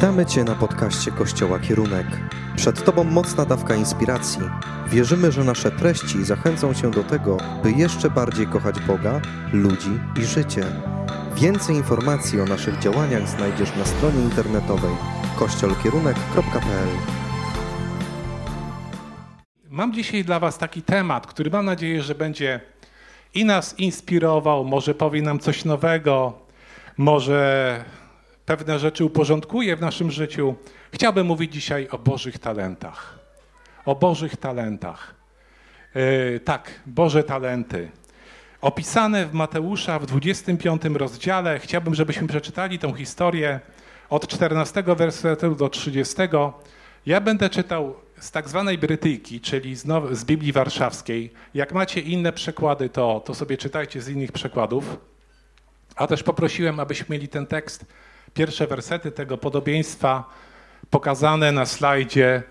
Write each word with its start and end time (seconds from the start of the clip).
Witamy 0.00 0.26
Cię 0.26 0.44
na 0.44 0.54
podcaście 0.54 1.10
Kościoła 1.10 1.58
Kierunek. 1.58 2.06
Przed 2.56 2.84
Tobą 2.84 3.04
mocna 3.04 3.44
dawka 3.44 3.74
inspiracji. 3.74 4.40
Wierzymy, 4.88 5.32
że 5.32 5.44
nasze 5.44 5.70
treści 5.70 6.24
zachęcą 6.24 6.74
Cię 6.74 6.90
do 6.90 7.04
tego, 7.04 7.36
by 7.62 7.72
jeszcze 7.72 8.10
bardziej 8.10 8.46
kochać 8.46 8.80
Boga, 8.80 9.20
ludzi 9.52 9.90
i 10.20 10.24
życie. 10.24 10.64
Więcej 11.34 11.76
informacji 11.76 12.40
o 12.40 12.44
naszych 12.44 12.78
działaniach 12.78 13.28
znajdziesz 13.28 13.76
na 13.76 13.84
stronie 13.84 14.22
internetowej 14.22 14.96
kościolkierunek.pl. 15.38 16.88
Mam 19.70 19.92
dzisiaj 19.92 20.24
dla 20.24 20.40
Was 20.40 20.58
taki 20.58 20.82
temat, 20.82 21.26
który 21.26 21.50
mam 21.50 21.64
nadzieję, 21.64 22.02
że 22.02 22.14
będzie 22.14 22.60
i 23.34 23.44
nas 23.44 23.78
inspirował, 23.78 24.64
może 24.64 24.94
powie 24.94 25.22
nam 25.22 25.38
coś 25.38 25.64
nowego, 25.64 26.32
może 26.96 27.84
pewne 28.50 28.78
rzeczy 28.78 29.04
uporządkuje 29.04 29.76
w 29.76 29.80
naszym 29.80 30.10
życiu. 30.10 30.54
Chciałbym 30.92 31.26
mówić 31.26 31.52
dzisiaj 31.52 31.88
o 31.90 31.98
Bożych 31.98 32.38
talentach. 32.38 33.18
O 33.84 33.94
Bożych 33.94 34.36
talentach. 34.36 35.14
Yy, 35.94 36.40
tak, 36.40 36.80
Boże 36.86 37.24
talenty. 37.24 37.90
Opisane 38.60 39.26
w 39.26 39.32
Mateusza 39.32 39.98
w 39.98 40.06
25 40.06 40.82
rozdziale. 40.84 41.58
Chciałbym, 41.58 41.94
żebyśmy 41.94 42.28
przeczytali 42.28 42.78
tą 42.78 42.94
historię 42.94 43.60
od 44.08 44.26
14 44.26 44.82
wersetu 44.82 45.54
do 45.54 45.68
30. 45.68 46.16
Ja 47.06 47.20
będę 47.20 47.50
czytał 47.50 47.94
z 48.20 48.30
tak 48.30 48.48
zwanej 48.48 48.78
Brytyjki, 48.78 49.40
czyli 49.40 49.76
z, 49.76 49.84
Now- 49.84 50.14
z 50.14 50.24
Biblii 50.24 50.52
Warszawskiej. 50.52 51.32
Jak 51.54 51.72
macie 51.72 52.00
inne 52.00 52.32
przekłady, 52.32 52.88
to, 52.88 53.20
to 53.20 53.34
sobie 53.34 53.56
czytajcie 53.56 54.02
z 54.02 54.08
innych 54.08 54.32
przekładów. 54.32 54.96
A 55.96 56.06
też 56.06 56.22
poprosiłem, 56.22 56.80
abyśmy 56.80 57.06
mieli 57.10 57.28
ten 57.28 57.46
tekst, 57.46 57.86
pierwsze 58.34 58.66
wersety 58.66 59.10
tego 59.10 59.38
podobieństwa 59.38 60.24
pokazane 60.90 61.52
na 61.52 61.66
slajdzie 61.66 62.42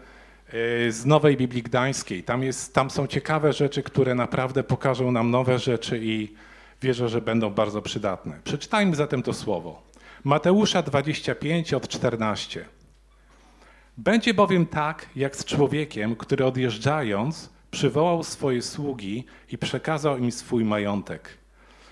y, 0.53 0.91
z 0.91 1.05
Nowej 1.05 1.37
Biblii 1.37 1.63
Gdańskiej. 1.63 2.23
Tam, 2.23 2.43
jest, 2.43 2.73
tam 2.73 2.89
są 2.89 3.07
ciekawe 3.07 3.53
rzeczy, 3.53 3.83
które 3.83 4.15
naprawdę 4.15 4.63
pokażą 4.63 5.11
nam 5.11 5.31
nowe 5.31 5.59
rzeczy 5.59 5.99
i 6.03 6.33
wierzę, 6.81 7.09
że 7.09 7.21
będą 7.21 7.49
bardzo 7.49 7.81
przydatne. 7.81 8.39
Przeczytajmy 8.43 8.95
zatem 8.95 9.23
to 9.23 9.33
słowo. 9.33 9.81
Mateusza 10.23 10.81
25 10.81 11.73
od 11.73 11.87
14. 11.87 12.65
Będzie 13.97 14.33
bowiem 14.33 14.65
tak, 14.65 15.09
jak 15.15 15.35
z 15.35 15.45
człowiekiem, 15.45 16.15
który 16.15 16.45
odjeżdżając, 16.45 17.49
przywołał 17.71 18.23
swoje 18.23 18.61
sługi 18.61 19.25
i 19.51 19.57
przekazał 19.57 20.17
im 20.17 20.31
swój 20.31 20.65
majątek. 20.65 21.37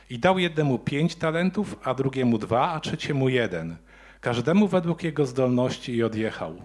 I 0.09 0.19
dał 0.19 0.39
jednemu 0.39 0.79
pięć 0.79 1.15
talentów, 1.15 1.75
a 1.83 1.93
drugiemu 1.93 2.37
dwa, 2.37 2.71
a 2.71 2.79
trzeciemu 2.79 3.29
jeden. 3.29 3.77
Każdemu 4.27 4.67
według 4.67 5.03
jego 5.03 5.25
zdolności 5.25 5.95
i 5.95 6.03
odjechał. 6.03 6.61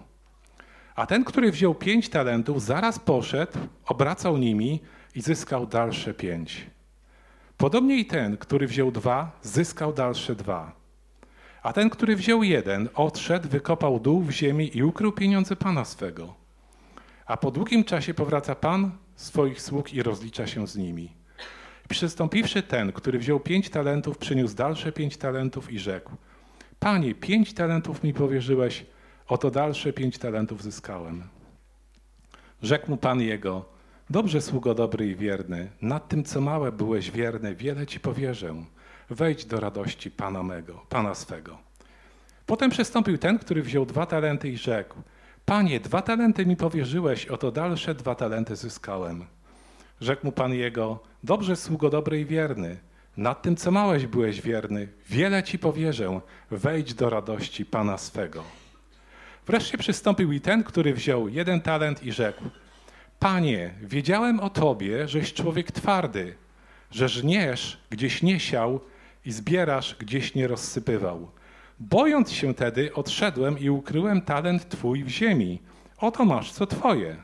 A 0.95 1.05
ten, 1.05 1.23
który 1.23 1.51
wziął 1.51 1.75
pięć 1.75 2.09
talentów, 2.09 2.61
zaraz 2.61 2.99
poszedł, 2.99 3.51
obracał 3.85 4.37
nimi 4.37 4.79
i 5.15 5.21
zyskał 5.21 5.67
dalsze 5.67 6.13
pięć. 6.13 6.65
Podobnie 7.57 7.97
i 7.97 8.05
ten, 8.05 8.37
który 8.37 8.67
wziął 8.67 8.91
dwa, 8.91 9.39
zyskał 9.41 9.93
dalsze 9.93 10.35
dwa. 10.35 10.71
A 11.61 11.73
ten, 11.73 11.89
który 11.89 12.15
wziął 12.15 12.43
jeden, 12.43 12.89
odszedł, 12.93 13.49
wykopał 13.49 13.99
dół 13.99 14.21
w 14.21 14.31
ziemi 14.31 14.77
i 14.77 14.83
ukrył 14.83 15.11
pieniądze 15.11 15.55
pana 15.55 15.85
swego. 15.85 16.33
A 17.25 17.37
po 17.37 17.51
długim 17.51 17.83
czasie 17.83 18.13
powraca 18.13 18.55
pan 18.55 18.91
swoich 19.15 19.61
sług 19.61 19.93
i 19.93 20.03
rozlicza 20.03 20.47
się 20.47 20.67
z 20.67 20.75
nimi. 20.75 21.13
Przystąpiwszy 21.89 22.63
ten, 22.63 22.91
który 22.91 23.19
wziął 23.19 23.39
pięć 23.39 23.69
talentów, 23.69 24.17
przyniósł 24.17 24.55
dalsze 24.55 24.91
pięć 24.91 25.17
talentów 25.17 25.71
i 25.71 25.79
rzekł: 25.79 26.11
Panie, 26.83 27.15
pięć 27.15 27.53
talentów 27.53 28.03
mi 28.03 28.13
powierzyłeś, 28.13 28.85
oto 29.27 29.51
dalsze 29.51 29.93
pięć 29.93 30.17
talentów 30.17 30.63
zyskałem. 30.63 31.23
Rzekł 32.61 32.91
mu 32.91 32.97
pan 32.97 33.21
jego: 33.21 33.65
Dobrze, 34.09 34.41
sługo 34.41 34.75
dobry 34.75 35.07
i 35.07 35.15
wierny, 35.15 35.69
nad 35.81 36.07
tym, 36.07 36.23
co 36.23 36.41
małe 36.41 36.71
byłeś 36.71 37.11
wierny, 37.11 37.55
wiele 37.55 37.87
ci 37.87 37.99
powierzę. 37.99 38.55
Wejdź 39.09 39.45
do 39.45 39.59
radości 39.59 40.11
pana 40.11 40.43
mego, 40.43 40.85
pana 40.89 41.15
swego. 41.15 41.57
Potem 42.45 42.71
przystąpił 42.71 43.17
ten, 43.17 43.39
który 43.39 43.61
wziął 43.63 43.85
dwa 43.85 44.05
talenty 44.05 44.49
i 44.49 44.57
rzekł: 44.57 44.95
Panie, 45.45 45.79
dwa 45.79 46.01
talenty 46.01 46.45
mi 46.45 46.55
powierzyłeś, 46.55 47.25
oto 47.25 47.51
dalsze 47.51 47.95
dwa 47.95 48.15
talenty 48.15 48.55
zyskałem. 48.55 49.25
Rzekł 50.01 50.25
mu 50.25 50.31
pan 50.31 50.53
jego: 50.53 50.99
Dobrze, 51.23 51.55
sługo 51.55 51.89
dobry 51.89 52.21
i 52.21 52.25
wierny. 52.25 52.77
Nad 53.17 53.41
tym, 53.41 53.55
co 53.55 53.71
małeś, 53.71 54.07
byłeś 54.07 54.41
wierny. 54.41 54.87
Wiele 55.09 55.43
ci 55.43 55.59
powierzę. 55.59 56.19
Wejdź 56.51 56.93
do 56.93 57.09
radości 57.09 57.65
pana 57.65 57.97
swego. 57.97 58.43
Wreszcie 59.47 59.77
przystąpił 59.77 60.31
i 60.31 60.41
ten, 60.41 60.63
który 60.63 60.93
wziął 60.93 61.29
jeden 61.29 61.61
talent 61.61 62.03
i 62.03 62.11
rzekł: 62.11 62.43
Panie, 63.19 63.73
wiedziałem 63.81 64.39
o 64.39 64.49
tobie, 64.49 65.07
żeś 65.07 65.33
człowiek 65.33 65.71
twardy, 65.71 66.35
że 66.91 67.09
żniesz, 67.09 67.79
gdzieś 67.89 68.23
nie 68.23 68.39
siał 68.39 68.79
i 69.25 69.31
zbierasz, 69.31 69.95
gdzieś 69.99 70.35
nie 70.35 70.47
rozsypywał. 70.47 71.31
Bojąc 71.79 72.31
się 72.31 72.53
tedy, 72.53 72.93
odszedłem 72.93 73.59
i 73.59 73.69
ukryłem 73.69 74.21
talent 74.21 74.69
twój 74.69 75.03
w 75.03 75.07
ziemi. 75.07 75.61
Oto 75.97 76.25
masz 76.25 76.51
co 76.51 76.67
twoje. 76.67 77.15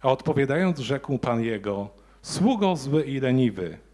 A 0.00 0.08
odpowiadając, 0.08 0.78
rzekł 0.78 1.18
pan 1.18 1.42
jego: 1.42 1.88
Sługo 2.22 2.76
zły 2.76 3.02
i 3.02 3.20
leniwy. 3.20 3.85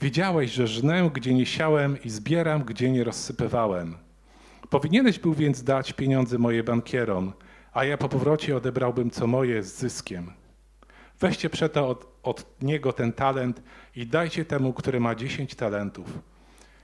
Wiedziałeś, 0.00 0.50
że 0.50 0.66
żnę, 0.66 1.10
gdzie 1.14 1.34
nie 1.34 1.46
siałem 1.46 2.02
i 2.04 2.10
zbieram, 2.10 2.64
gdzie 2.64 2.90
nie 2.90 3.04
rozsypywałem. 3.04 3.96
Powinieneś 4.70 5.18
był 5.18 5.34
więc 5.34 5.62
dać 5.64 5.92
pieniądze 5.92 6.38
moje 6.38 6.64
bankierom, 6.64 7.32
a 7.72 7.84
ja 7.84 7.98
po 7.98 8.08
powrocie 8.08 8.56
odebrałbym 8.56 9.10
co 9.10 9.26
moje 9.26 9.62
z 9.62 9.76
zyskiem. 9.76 10.32
Weźcie 11.20 11.50
przeto 11.50 11.88
od, 11.88 12.06
od 12.22 12.62
niego 12.62 12.92
ten 12.92 13.12
talent 13.12 13.62
i 13.96 14.06
dajcie 14.06 14.44
temu, 14.44 14.72
który 14.72 15.00
ma 15.00 15.14
dziesięć 15.14 15.54
talentów. 15.54 16.18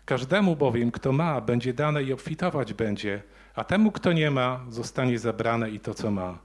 Każdemu 0.04 0.56
bowiem, 0.56 0.90
kto 0.90 1.12
ma, 1.12 1.40
będzie 1.40 1.72
dane 1.72 2.02
i 2.02 2.12
obfitować 2.12 2.74
będzie, 2.74 3.22
a 3.54 3.64
temu, 3.64 3.92
kto 3.92 4.12
nie 4.12 4.30
ma, 4.30 4.64
zostanie 4.68 5.18
zabrane 5.18 5.70
i 5.70 5.80
to, 5.80 5.94
co 5.94 6.10
ma. 6.10 6.38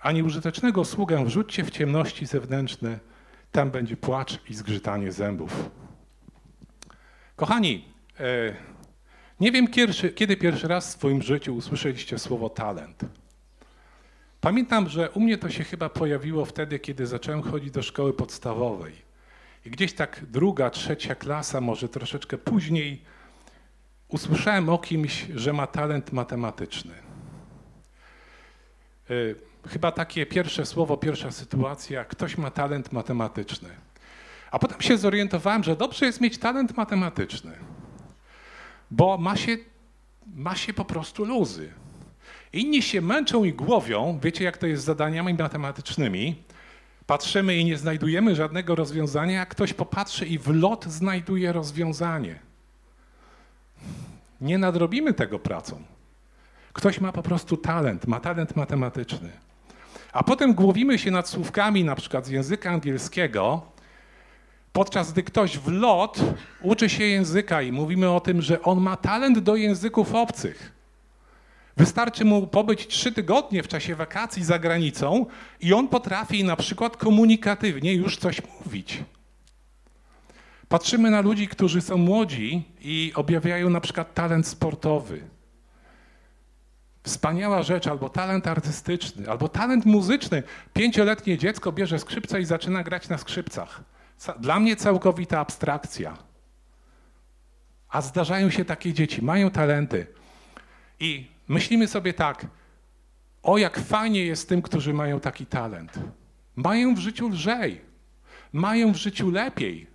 Ani 0.00 0.22
użytecznego 0.22 0.84
sługę 0.84 1.24
wrzućcie 1.24 1.64
w 1.64 1.70
ciemności 1.70 2.26
zewnętrzne, 2.26 2.98
tam 3.52 3.70
będzie 3.70 3.96
płacz 3.96 4.40
i 4.50 4.54
zgrzytanie 4.54 5.12
zębów. 5.12 5.70
Kochani, 7.36 7.84
e, 8.20 8.54
nie 9.40 9.52
wiem 9.52 9.66
kiedy 10.14 10.36
pierwszy 10.36 10.68
raz 10.68 10.88
w 10.88 10.90
swoim 10.98 11.22
życiu 11.22 11.56
usłyszeliście 11.56 12.18
słowo 12.18 12.50
talent. 12.50 13.00
Pamiętam, 14.40 14.88
że 14.88 15.10
u 15.10 15.20
mnie 15.20 15.38
to 15.38 15.50
się 15.50 15.64
chyba 15.64 15.88
pojawiło 15.88 16.44
wtedy, 16.44 16.78
kiedy 16.78 17.06
zacząłem 17.06 17.42
chodzić 17.42 17.70
do 17.70 17.82
szkoły 17.82 18.12
podstawowej. 18.12 18.94
I 19.66 19.70
gdzieś 19.70 19.92
tak 19.92 20.20
druga, 20.30 20.70
trzecia 20.70 21.14
klasa, 21.14 21.60
może 21.60 21.88
troszeczkę 21.88 22.38
później, 22.38 23.02
usłyszałem 24.08 24.68
o 24.68 24.78
kimś, 24.78 25.26
że 25.34 25.52
ma 25.52 25.66
talent 25.66 26.12
matematyczny. 26.12 26.94
Y, 29.10 29.34
Chyba 29.68 29.92
takie 29.92 30.26
pierwsze 30.26 30.66
słowo, 30.66 30.96
pierwsza 30.96 31.30
sytuacja, 31.30 32.04
ktoś 32.04 32.38
ma 32.38 32.50
talent 32.50 32.92
matematyczny. 32.92 33.68
A 34.50 34.58
potem 34.58 34.80
się 34.80 34.98
zorientowałem, 34.98 35.64
że 35.64 35.76
dobrze 35.76 36.06
jest 36.06 36.20
mieć 36.20 36.38
talent 36.38 36.76
matematyczny, 36.76 37.52
bo 38.90 39.18
ma 39.18 39.36
się, 39.36 39.56
ma 40.26 40.54
się 40.54 40.74
po 40.74 40.84
prostu 40.84 41.24
luzy. 41.24 41.72
Inni 42.52 42.82
się 42.82 43.00
męczą 43.00 43.44
i 43.44 43.52
głowią, 43.52 44.18
wiecie 44.22 44.44
jak 44.44 44.58
to 44.58 44.66
jest 44.66 44.82
z 44.82 44.86
zadaniami 44.86 45.34
matematycznymi, 45.34 46.42
patrzymy 47.06 47.56
i 47.56 47.64
nie 47.64 47.78
znajdujemy 47.78 48.34
żadnego 48.34 48.74
rozwiązania, 48.74 49.42
a 49.42 49.46
ktoś 49.46 49.72
popatrzy 49.72 50.26
i 50.26 50.38
w 50.38 50.48
lot 50.48 50.84
znajduje 50.84 51.52
rozwiązanie. 51.52 52.38
Nie 54.40 54.58
nadrobimy 54.58 55.14
tego 55.14 55.38
pracą. 55.38 55.82
Ktoś 56.72 57.00
ma 57.00 57.12
po 57.12 57.22
prostu 57.22 57.56
talent, 57.56 58.06
ma 58.06 58.20
talent 58.20 58.56
matematyczny. 58.56 59.30
A 60.12 60.22
potem 60.22 60.54
głowimy 60.54 60.98
się 60.98 61.10
nad 61.10 61.28
słówkami 61.28 61.84
na 61.84 61.94
przykład 61.94 62.26
z 62.26 62.28
języka 62.28 62.70
angielskiego, 62.70 63.62
podczas 64.76 65.12
gdy 65.12 65.22
ktoś 65.22 65.58
w 65.58 65.68
lot 65.68 66.18
uczy 66.62 66.88
się 66.88 67.04
języka 67.04 67.62
i 67.62 67.72
mówimy 67.72 68.10
o 68.10 68.20
tym, 68.20 68.42
że 68.42 68.62
on 68.62 68.80
ma 68.80 68.96
talent 68.96 69.38
do 69.38 69.56
języków 69.56 70.14
obcych. 70.14 70.72
Wystarczy 71.76 72.24
mu 72.24 72.46
pobyć 72.46 72.86
trzy 72.86 73.12
tygodnie 73.12 73.62
w 73.62 73.68
czasie 73.68 73.94
wakacji 73.94 74.44
za 74.44 74.58
granicą 74.58 75.26
i 75.60 75.72
on 75.72 75.88
potrafi 75.88 76.44
na 76.44 76.56
przykład 76.56 76.96
komunikatywnie 76.96 77.94
już 77.94 78.16
coś 78.16 78.42
mówić. 78.64 79.02
Patrzymy 80.68 81.10
na 81.10 81.20
ludzi, 81.20 81.48
którzy 81.48 81.80
są 81.80 81.96
młodzi 81.96 82.64
i 82.80 83.12
objawiają 83.14 83.70
na 83.70 83.80
przykład 83.80 84.14
talent 84.14 84.46
sportowy. 84.46 85.20
Wspaniała 87.02 87.62
rzecz, 87.62 87.86
albo 87.86 88.08
talent 88.08 88.46
artystyczny, 88.46 89.30
albo 89.30 89.48
talent 89.48 89.86
muzyczny. 89.86 90.42
Pięcioletnie 90.72 91.38
dziecko 91.38 91.72
bierze 91.72 91.98
skrzypce 91.98 92.40
i 92.40 92.44
zaczyna 92.44 92.82
grać 92.82 93.08
na 93.08 93.18
skrzypcach. 93.18 93.95
Dla 94.38 94.60
mnie 94.60 94.76
całkowita 94.76 95.40
abstrakcja. 95.40 96.16
A 97.88 98.00
zdarzają 98.00 98.50
się 98.50 98.64
takie 98.64 98.92
dzieci, 98.92 99.22
mają 99.22 99.50
talenty. 99.50 100.06
I 101.00 101.26
myślimy 101.48 101.88
sobie 101.88 102.14
tak, 102.14 102.46
o 103.42 103.58
jak 103.58 103.78
fajnie 103.78 104.24
jest 104.24 104.48
tym, 104.48 104.62
którzy 104.62 104.94
mają 104.94 105.20
taki 105.20 105.46
talent. 105.46 105.92
Mają 106.56 106.94
w 106.94 106.98
życiu 106.98 107.28
lżej, 107.28 107.80
mają 108.52 108.92
w 108.92 108.96
życiu 108.96 109.30
lepiej. 109.30 109.86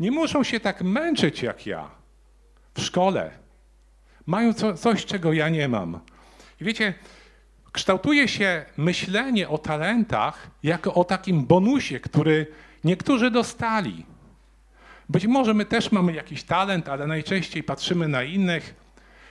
Nie 0.00 0.10
muszą 0.10 0.44
się 0.44 0.60
tak 0.60 0.82
męczyć 0.82 1.42
jak 1.42 1.66
ja 1.66 1.90
w 2.74 2.80
szkole. 2.80 3.30
Mają 4.26 4.52
co, 4.52 4.74
coś, 4.74 5.06
czego 5.06 5.32
ja 5.32 5.48
nie 5.48 5.68
mam. 5.68 6.00
I 6.60 6.64
wiecie, 6.64 6.94
kształtuje 7.72 8.28
się 8.28 8.64
myślenie 8.76 9.48
o 9.48 9.58
talentach 9.58 10.50
jako 10.62 10.94
o 10.94 11.04
takim 11.04 11.46
bonusie, 11.46 12.00
który 12.00 12.46
niektórzy 12.84 13.30
dostali. 13.30 14.06
Być 15.08 15.26
może 15.26 15.54
my 15.54 15.64
też 15.64 15.92
mamy 15.92 16.12
jakiś 16.12 16.42
talent, 16.42 16.88
ale 16.88 17.06
najczęściej 17.06 17.62
patrzymy 17.62 18.08
na 18.08 18.22
innych 18.22 18.74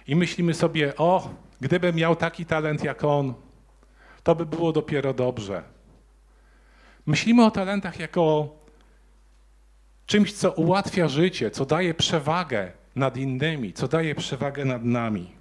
i 0.08 0.16
myślimy 0.16 0.54
sobie, 0.54 0.96
o, 0.98 1.30
gdybym 1.62 1.96
miał 1.96 2.16
taki 2.16 2.46
talent 2.46 2.84
jak 2.84 3.04
on, 3.04 3.34
to 4.24 4.36
by 4.36 4.46
było 4.46 4.72
dopiero 4.72 5.14
dobrze. 5.14 5.64
Myślimy 7.06 7.46
o 7.46 7.52
talentach 7.52 8.00
jako 8.00 8.56
czymś, 10.06 10.34
co 10.34 10.52
ułatwia 10.52 11.08
życie, 11.08 11.52
co 11.52 11.66
daje 11.66 11.94
przewagę 11.94 12.72
nad 12.96 13.18
innymi, 13.18 13.74
co 13.74 13.88
daje 13.88 14.16
przewagę 14.16 14.66
nad 14.66 14.84
nami. 14.84 15.32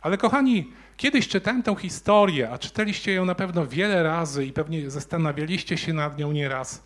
Ale 0.00 0.18
kochani, 0.18 0.72
kiedyś 0.96 1.28
czytałem 1.28 1.62
tę 1.62 1.76
historię, 1.76 2.50
a 2.50 2.58
czytaliście 2.58 3.12
ją 3.12 3.24
na 3.24 3.34
pewno 3.34 3.66
wiele 3.66 4.02
razy 4.02 4.46
i 4.46 4.52
pewnie 4.52 4.90
zastanawialiście 4.90 5.76
się 5.76 5.92
nad 5.92 6.18
nią 6.18 6.32
nieraz. 6.32 6.82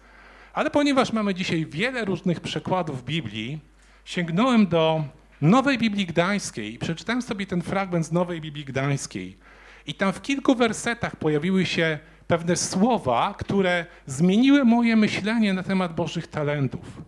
Ale 0.52 0.70
ponieważ 0.70 1.12
mamy 1.12 1.35
dzisiaj 1.35 1.67
wiele 1.67 2.05
różnych 2.05 2.41
przykładów 2.41 3.05
Biblii, 3.05 3.58
sięgnąłem 4.05 4.67
do 4.67 5.05
Nowej 5.41 5.79
Biblii 5.79 6.06
Gdańskiej 6.06 6.75
i 6.75 6.79
przeczytałem 6.79 7.23
sobie 7.23 7.47
ten 7.47 7.62
fragment 7.62 8.06
z 8.06 8.12
Nowej 8.12 8.41
Biblii 8.41 8.64
Gdańskiej. 8.64 9.38
I 9.87 9.94
tam 9.94 10.12
w 10.12 10.23
kilku 10.23 10.55
wersetach 10.55 11.17
pojawiły 11.17 11.67
się 11.67 11.99
pewne 12.26 12.56
słowa, 12.56 13.35
które 13.38 13.87
zmieniły 14.06 14.64
moje 14.64 14.97
myślenie 14.97 15.55
na 15.55 15.62
temat 15.62 15.94
Bożych 15.94 16.26
talentów. 16.26 17.02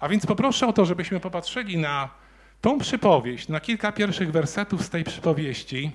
A 0.00 0.08
więc 0.08 0.26
poproszę 0.26 0.66
o 0.66 0.72
to, 0.72 0.84
żebyśmy 0.84 1.20
popatrzyli 1.20 1.78
na 1.78 2.10
tą 2.60 2.78
przypowieść, 2.78 3.48
na 3.48 3.60
kilka 3.60 3.92
pierwszych 3.92 4.32
wersetów 4.32 4.84
z 4.84 4.90
tej 4.90 5.04
przypowieści. 5.04 5.90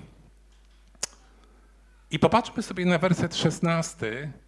I 2.10 2.18
popatrzmy 2.18 2.62
sobie 2.62 2.84
na 2.84 2.98
werset 2.98 3.36
16 3.36 4.06
yy, 4.06 4.45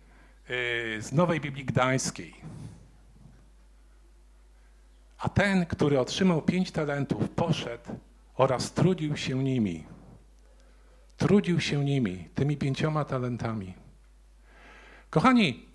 z 1.00 1.12
Nowej 1.12 1.40
Biblii 1.40 1.64
Gdańskiej. 1.64 2.34
A 5.18 5.28
ten, 5.28 5.66
który 5.66 6.00
otrzymał 6.00 6.42
pięć 6.42 6.70
talentów, 6.70 7.30
poszedł 7.30 7.90
oraz 8.34 8.72
trudził 8.72 9.16
się 9.16 9.44
nimi. 9.44 9.84
Trudził 11.16 11.60
się 11.60 11.84
nimi, 11.84 12.28
tymi 12.34 12.56
pięcioma 12.56 13.04
talentami. 13.04 13.74
Kochani, 15.10 15.66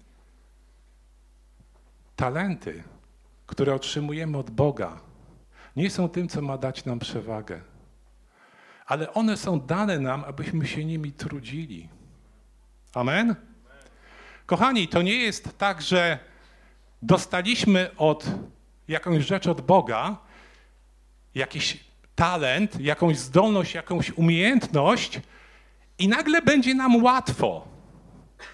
talenty, 2.15 2.83
które 3.47 3.75
otrzymujemy 3.75 4.37
od 4.37 4.51
Boga, 4.51 4.99
nie 5.75 5.89
są 5.89 6.09
tym, 6.09 6.27
co 6.27 6.41
ma 6.41 6.57
dać 6.57 6.85
nam 6.85 6.99
przewagę, 6.99 7.61
ale 8.85 9.13
one 9.13 9.37
są 9.37 9.59
dane 9.59 9.99
nam, 9.99 10.23
abyśmy 10.23 10.67
się 10.67 10.85
nimi 10.85 11.11
trudzili. 11.11 11.89
Amen? 12.93 13.35
Kochani, 14.45 14.87
to 14.87 15.01
nie 15.01 15.15
jest 15.15 15.57
tak, 15.57 15.81
że 15.81 16.19
dostaliśmy 17.01 17.89
od 17.97 18.25
jakąś 18.87 19.23
rzecz 19.23 19.47
od 19.47 19.61
Boga, 19.61 20.17
jakiś 21.35 21.79
talent, 22.15 22.79
jakąś 22.79 23.17
zdolność, 23.17 23.73
jakąś 23.73 24.11
umiejętność 24.11 25.19
i 25.99 26.07
nagle 26.07 26.41
będzie 26.41 26.75
nam 26.75 27.03
łatwo 27.03 27.67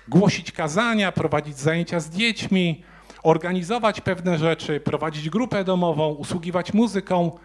głosić 0.07 0.51
kazania, 0.51 1.11
prowadzić 1.11 1.59
zajęcia 1.59 1.99
z 1.99 2.09
dziećmi, 2.09 2.83
organizować 3.23 4.01
pewne 4.01 4.37
rzeczy, 4.37 4.79
prowadzić 4.79 5.29
grupę 5.29 5.63
domową, 5.63 6.09
usługiwać 6.09 6.73
muzyką. 6.73 7.39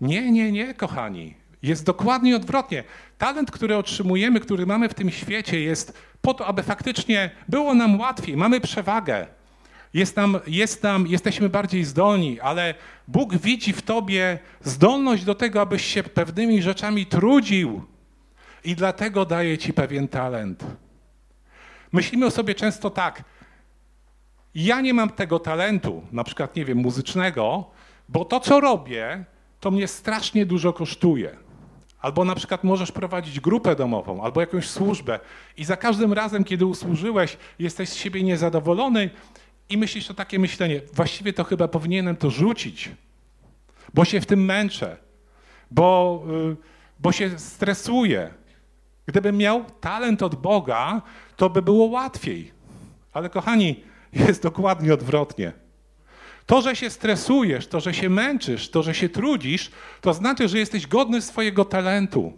Nie, 0.00 0.30
nie, 0.32 0.52
nie, 0.52 0.74
kochani. 0.74 1.41
Jest 1.62 1.84
dokładnie 1.84 2.36
odwrotnie. 2.36 2.84
Talent, 3.18 3.50
który 3.50 3.76
otrzymujemy, 3.76 4.40
który 4.40 4.66
mamy 4.66 4.88
w 4.88 4.94
tym 4.94 5.10
świecie, 5.10 5.60
jest 5.60 5.98
po 6.22 6.34
to, 6.34 6.46
aby 6.46 6.62
faktycznie 6.62 7.30
było 7.48 7.74
nam 7.74 8.00
łatwiej, 8.00 8.36
mamy 8.36 8.60
przewagę. 8.60 9.26
Jest 9.94 10.16
nam, 10.16 10.38
jest 10.46 10.82
nam, 10.82 11.06
jesteśmy 11.06 11.48
bardziej 11.48 11.84
zdolni, 11.84 12.40
ale 12.40 12.74
Bóg 13.08 13.36
widzi 13.36 13.72
w 13.72 13.82
tobie 13.82 14.38
zdolność 14.60 15.24
do 15.24 15.34
tego, 15.34 15.60
abyś 15.60 15.84
się 15.84 16.02
pewnymi 16.02 16.62
rzeczami 16.62 17.06
trudził 17.06 17.82
i 18.64 18.74
dlatego 18.74 19.24
daje 19.24 19.58
ci 19.58 19.72
pewien 19.72 20.08
talent. 20.08 20.64
Myślimy 21.92 22.26
o 22.26 22.30
sobie 22.30 22.54
często 22.54 22.90
tak, 22.90 23.24
ja 24.54 24.80
nie 24.80 24.94
mam 24.94 25.10
tego 25.10 25.38
talentu, 25.38 26.02
na 26.12 26.24
przykład, 26.24 26.56
nie 26.56 26.64
wiem, 26.64 26.78
muzycznego, 26.78 27.70
bo 28.08 28.24
to, 28.24 28.40
co 28.40 28.60
robię, 28.60 29.24
to 29.60 29.70
mnie 29.70 29.88
strasznie 29.88 30.46
dużo 30.46 30.72
kosztuje. 30.72 31.36
Albo 32.02 32.24
na 32.24 32.34
przykład 32.34 32.64
możesz 32.64 32.92
prowadzić 32.92 33.40
grupę 33.40 33.76
domową, 33.76 34.22
albo 34.22 34.40
jakąś 34.40 34.68
służbę 34.68 35.20
i 35.56 35.64
za 35.64 35.76
każdym 35.76 36.12
razem, 36.12 36.44
kiedy 36.44 36.66
usłużyłeś, 36.66 37.36
jesteś 37.58 37.88
z 37.88 37.94
siebie 37.94 38.22
niezadowolony 38.22 39.10
i 39.68 39.78
myślisz 39.78 40.10
o 40.10 40.14
takie 40.14 40.38
myślenie, 40.38 40.80
właściwie 40.92 41.32
to 41.32 41.44
chyba 41.44 41.68
powinienem 41.68 42.16
to 42.16 42.30
rzucić, 42.30 42.90
bo 43.94 44.04
się 44.04 44.20
w 44.20 44.26
tym 44.26 44.44
męczę, 44.44 44.96
bo, 45.70 46.22
y, 46.52 46.56
bo 47.00 47.12
się 47.12 47.38
stresuję. 47.38 48.30
Gdybym 49.06 49.36
miał 49.36 49.64
talent 49.80 50.22
od 50.22 50.34
Boga, 50.34 51.02
to 51.36 51.50
by 51.50 51.62
było 51.62 51.86
łatwiej. 51.86 52.52
Ale 53.12 53.30
kochani, 53.30 53.84
jest 54.12 54.42
dokładnie 54.42 54.94
odwrotnie. 54.94 55.52
To, 56.46 56.62
że 56.62 56.76
się 56.76 56.90
stresujesz, 56.90 57.66
to, 57.66 57.80
że 57.80 57.94
się 57.94 58.10
męczysz, 58.10 58.70
to, 58.70 58.82
że 58.82 58.94
się 58.94 59.08
trudzisz, 59.08 59.70
to 60.00 60.14
znaczy, 60.14 60.48
że 60.48 60.58
jesteś 60.58 60.86
godny 60.86 61.22
swojego 61.22 61.64
talentu. 61.64 62.32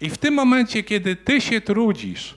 I 0.00 0.10
w 0.10 0.18
tym 0.18 0.34
momencie, 0.34 0.82
kiedy 0.82 1.16
ty 1.16 1.40
się 1.40 1.60
trudzisz, 1.60 2.34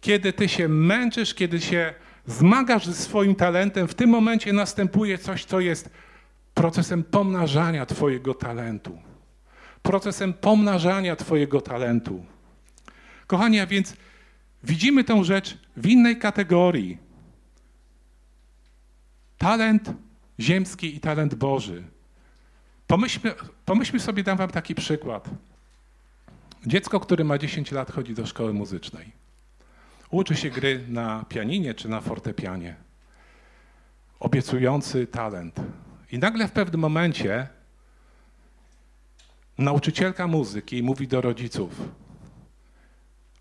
kiedy 0.00 0.32
ty 0.32 0.48
się 0.48 0.68
męczysz, 0.68 1.34
kiedy 1.34 1.60
się 1.60 1.94
zmagasz 2.26 2.86
ze 2.86 2.94
swoim 2.94 3.34
talentem, 3.34 3.88
w 3.88 3.94
tym 3.94 4.10
momencie 4.10 4.52
następuje 4.52 5.18
coś, 5.18 5.44
co 5.44 5.60
jest 5.60 5.90
procesem 6.54 7.04
pomnażania 7.04 7.86
Twojego 7.86 8.34
talentu. 8.34 8.98
Procesem 9.82 10.32
pomnażania 10.32 11.16
Twojego 11.16 11.60
talentu. 11.60 12.24
Kochani, 13.26 13.60
a 13.60 13.66
więc 13.66 13.96
widzimy 14.64 15.04
tę 15.04 15.24
rzecz 15.24 15.58
w 15.76 15.86
innej 15.86 16.18
kategorii. 16.18 16.98
Talent 19.38 19.92
ziemski 20.40 20.96
i 20.96 21.00
talent 21.00 21.34
Boży. 21.34 21.82
Pomyślmy, 22.86 23.34
pomyślmy 23.64 24.00
sobie, 24.00 24.22
dam 24.22 24.38
Wam 24.38 24.50
taki 24.50 24.74
przykład. 24.74 25.30
Dziecko, 26.66 27.00
które 27.00 27.24
ma 27.24 27.38
10 27.38 27.72
lat, 27.72 27.92
chodzi 27.92 28.14
do 28.14 28.26
szkoły 28.26 28.52
muzycznej. 28.52 29.12
Uczy 30.10 30.36
się 30.36 30.50
gry 30.50 30.84
na 30.88 31.24
pianinie 31.28 31.74
czy 31.74 31.88
na 31.88 32.00
fortepianie. 32.00 32.76
Obiecujący 34.20 35.06
talent. 35.06 35.60
I 36.12 36.18
nagle 36.18 36.48
w 36.48 36.52
pewnym 36.52 36.80
momencie 36.80 37.48
nauczycielka 39.58 40.26
muzyki 40.26 40.82
mówi 40.82 41.08
do 41.08 41.20
rodziców: 41.20 41.80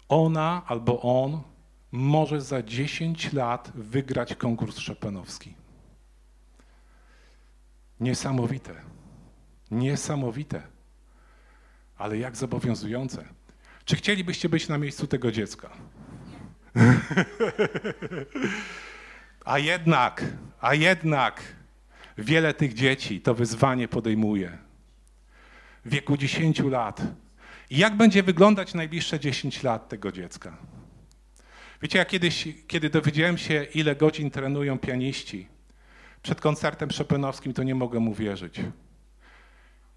Ona 0.10 0.62
albo 0.68 1.02
on 1.02 1.42
może 1.92 2.42
za 2.42 2.64
10 2.64 3.34
lat 3.34 3.72
wygrać 3.76 4.36
konkurs 4.36 4.78
szopenowski. 4.78 5.54
Niesamowite. 8.00 8.76
Niesamowite. 9.72 10.62
Ale 11.98 12.18
jak 12.18 12.36
zobowiązujące. 12.36 13.26
Czy 13.86 13.96
chcielibyście 13.96 14.50
być 14.50 14.68
na 14.68 14.78
miejscu 14.78 15.08
tego 15.08 15.32
dziecka? 15.32 15.70
a 19.46 19.60
jednak, 19.60 20.24
a 20.62 20.74
jednak 20.74 21.42
wiele 22.18 22.54
tych 22.54 22.74
dzieci 22.74 23.22
to 23.22 23.34
wyzwanie 23.34 23.88
podejmuje. 23.88 24.58
W 25.86 25.90
wieku 25.90 26.18
10 26.18 26.60
lat. 26.60 27.02
I 27.70 27.78
jak 27.78 27.98
będzie 27.98 28.24
wyglądać 28.24 28.74
najbliższe 28.74 29.20
10 29.20 29.64
lat 29.64 29.90
tego 29.90 30.12
dziecka? 30.12 30.58
Wiecie, 31.82 32.00
ja 32.00 32.06
kiedyś, 32.06 32.48
kiedy 32.68 32.90
dowiedziałem 32.90 33.38
się, 33.38 33.64
ile 33.74 33.96
godzin 33.96 34.32
trenują 34.32 34.80
pianiści 34.80 35.48
przed 36.28 36.42
koncertem 36.42 36.90
Chopinowskim, 36.98 37.54
to 37.54 37.64
nie 37.64 37.76
mogę 37.76 38.00
uwierzyć. 38.00 38.62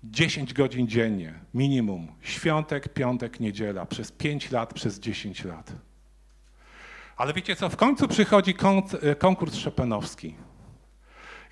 10 0.04 0.54
godzin 0.54 0.88
dziennie, 0.88 1.34
minimum. 1.54 2.08
Świątek, 2.20 2.88
piątek, 2.88 3.40
niedziela. 3.40 3.87
Przez 3.87 4.12
5 4.12 4.50
lat, 4.50 4.75
przez 4.75 5.00
10 5.00 5.44
lat. 5.44 5.72
Ale 7.16 7.32
wiecie 7.32 7.56
co, 7.56 7.68
w 7.68 7.76
końcu 7.76 8.08
przychodzi 8.08 8.54
e, 9.02 9.14
konkurs 9.14 9.64
Chopinowski. 9.64 10.34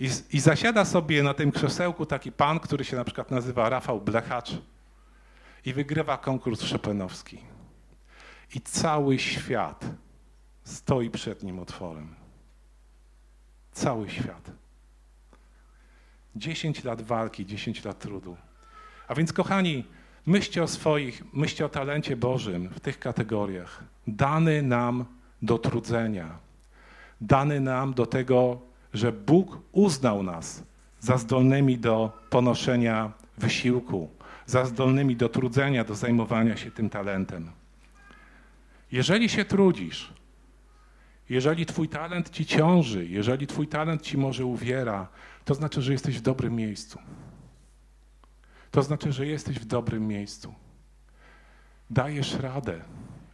I, 0.01 0.11
I, 0.33 0.41
zasiada 0.41 0.85
sobie 0.85 1.23
na 1.23 1.35
tym 1.35 1.53
krzesełku 1.53 2.07
taki 2.07 2.33
pan, 2.33 2.61
który 2.61 2.85
się 2.85 2.97
na 2.97 3.05
przykład 3.05 3.31
nazywa 3.31 3.69
Rafał 3.69 4.01
Blechacz. 4.01 4.51
i 5.65 5.73
wygrywa 5.73 6.19
konkurs 6.19 6.73
Chopinowski. 6.73 7.39
I 8.55 8.61
cały 8.61 9.19
świat 9.19 9.85
stoi 10.65 11.11
przed 11.11 11.43
nim 11.43 11.59
otworem. 11.59 12.15
Cały 13.73 14.11
świat. 14.11 14.51
10 16.39 16.85
lat 16.85 17.03
walki, 17.03 17.47
10 17.47 17.85
lat 17.85 17.99
trudu. 17.99 18.37
A 19.09 19.15
więc, 19.15 19.33
kochani, 19.33 19.85
myślcie 20.27 20.63
o 20.63 20.69
swoich, 20.69 21.23
myślcie 21.33 21.67
o 21.67 21.69
talencie 21.69 22.17
Bożym 22.17 22.69
w 22.69 22.81
tych 22.81 22.99
kategoriach. 22.99 23.85
Dany 24.07 24.63
nam 24.63 25.05
do 25.43 25.59
trudzenia, 25.59 26.39
dany 27.21 27.61
nam 27.61 27.95
do 27.95 28.07
tego, 28.07 28.61
że 28.95 29.13
Bóg 29.13 29.59
uznał 29.73 30.23
nas 30.23 30.63
za 31.01 31.19
zdolnymi 31.19 31.79
do 31.79 32.13
ponoszenia 32.31 33.13
wysiłku, 33.39 34.11
za 34.47 34.65
zdolnymi 34.65 35.17
do 35.17 35.29
trudzenia, 35.29 35.85
do 35.85 35.95
zajmowania 35.95 36.57
się 36.57 36.71
tym 36.71 36.91
talentem. 36.91 37.51
Jeżeli 38.93 39.29
się 39.29 39.45
trudzisz, 39.45 40.13
jeżeli 41.29 41.67
Twój 41.67 41.89
talent 41.89 42.31
ci 42.31 42.47
ciąży, 42.47 43.07
jeżeli 43.07 43.47
Twój 43.47 43.69
talent 43.69 44.03
ci 44.03 44.19
może 44.19 44.45
uwiera, 44.45 45.09
to 45.45 45.55
znaczy, 45.55 45.83
że 45.83 45.93
jesteś 45.93 46.19
w 46.19 46.23
dobrym 46.23 46.57
miejscu. 46.57 46.99
To 48.71 48.83
znaczy, 48.83 49.13
że 49.13 49.27
jesteś 49.27 49.59
w 49.59 49.65
dobrym 49.65 50.07
miejscu. 50.07 50.55
Dajesz 51.91 52.35
radę. 52.35 52.81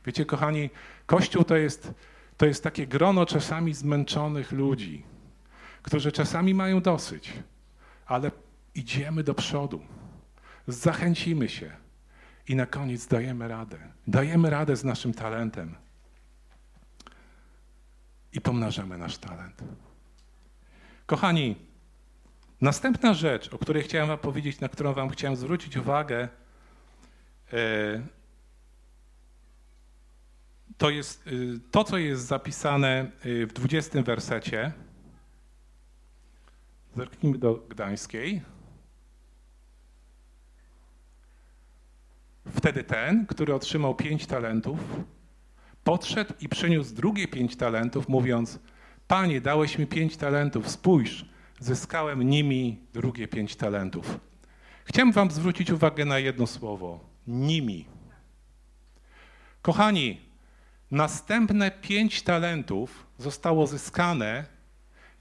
Wiecie, 0.06 0.26
kochani, 0.26 0.70
Kościół 1.06 1.44
to 1.44 1.56
jest, 1.56 1.94
to 2.36 2.46
jest 2.46 2.64
takie 2.64 2.86
grono 2.86 3.26
czasami 3.26 3.74
zmęczonych 3.74 4.52
ludzi, 4.52 5.04
którzy 5.82 6.12
czasami 6.12 6.54
mają 6.54 6.80
dosyć, 6.80 7.32
ale 8.06 8.30
idziemy 8.74 9.24
do 9.24 9.34
przodu. 9.34 9.80
Zachęcimy 10.66 11.48
się 11.48 11.70
i 12.48 12.56
na 12.56 12.66
koniec 12.66 13.06
dajemy 13.06 13.48
radę. 13.48 13.78
Dajemy 14.06 14.50
radę 14.50 14.76
z 14.76 14.84
naszym 14.84 15.14
talentem 15.14 15.83
i 18.34 18.40
pomnażamy 18.40 18.98
nasz 18.98 19.18
talent. 19.18 19.62
Kochani, 21.06 21.56
następna 22.60 23.14
rzecz, 23.14 23.54
o 23.54 23.58
której 23.58 23.82
chciałem 23.82 24.08
Wam 24.08 24.18
powiedzieć, 24.18 24.60
na 24.60 24.68
którą 24.68 24.92
Wam 24.92 25.10
chciałem 25.10 25.36
zwrócić 25.36 25.76
uwagę, 25.76 26.28
e, 27.52 28.02
to 30.78 30.90
jest 30.90 31.26
y, 31.26 31.60
to, 31.70 31.84
co 31.84 31.98
jest 31.98 32.26
zapisane 32.26 33.10
y, 33.26 33.46
w 33.46 33.52
20 33.52 34.02
wersecie. 34.02 34.72
Zerknijmy 36.96 37.38
do 37.38 37.54
Gdańskiej. 37.54 38.42
Wtedy 42.56 42.84
ten, 42.84 43.26
który 43.26 43.54
otrzymał 43.54 43.94
pięć 43.94 44.26
talentów, 44.26 44.80
podszedł 45.84 46.34
i 46.40 46.48
przyniósł 46.48 46.94
drugie 46.94 47.28
pięć 47.28 47.56
talentów, 47.56 48.08
mówiąc: 48.08 48.58
Panie, 49.08 49.40
dałeś 49.40 49.78
mi 49.78 49.86
pięć 49.86 50.16
talentów, 50.16 50.70
spójrz, 50.70 51.24
zyskałem 51.60 52.22
nimi 52.22 52.78
drugie 52.92 53.28
pięć 53.28 53.56
talentów. 53.56 54.18
Chciałem 54.84 55.12
Wam 55.12 55.30
zwrócić 55.30 55.70
uwagę 55.70 56.04
na 56.04 56.18
jedno 56.18 56.46
słowo: 56.46 57.00
nimi. 57.26 57.86
Kochani, 59.62 60.20
następne 60.90 61.70
pięć 61.70 62.22
talentów 62.22 63.06
zostało 63.18 63.66
zyskane 63.66 64.44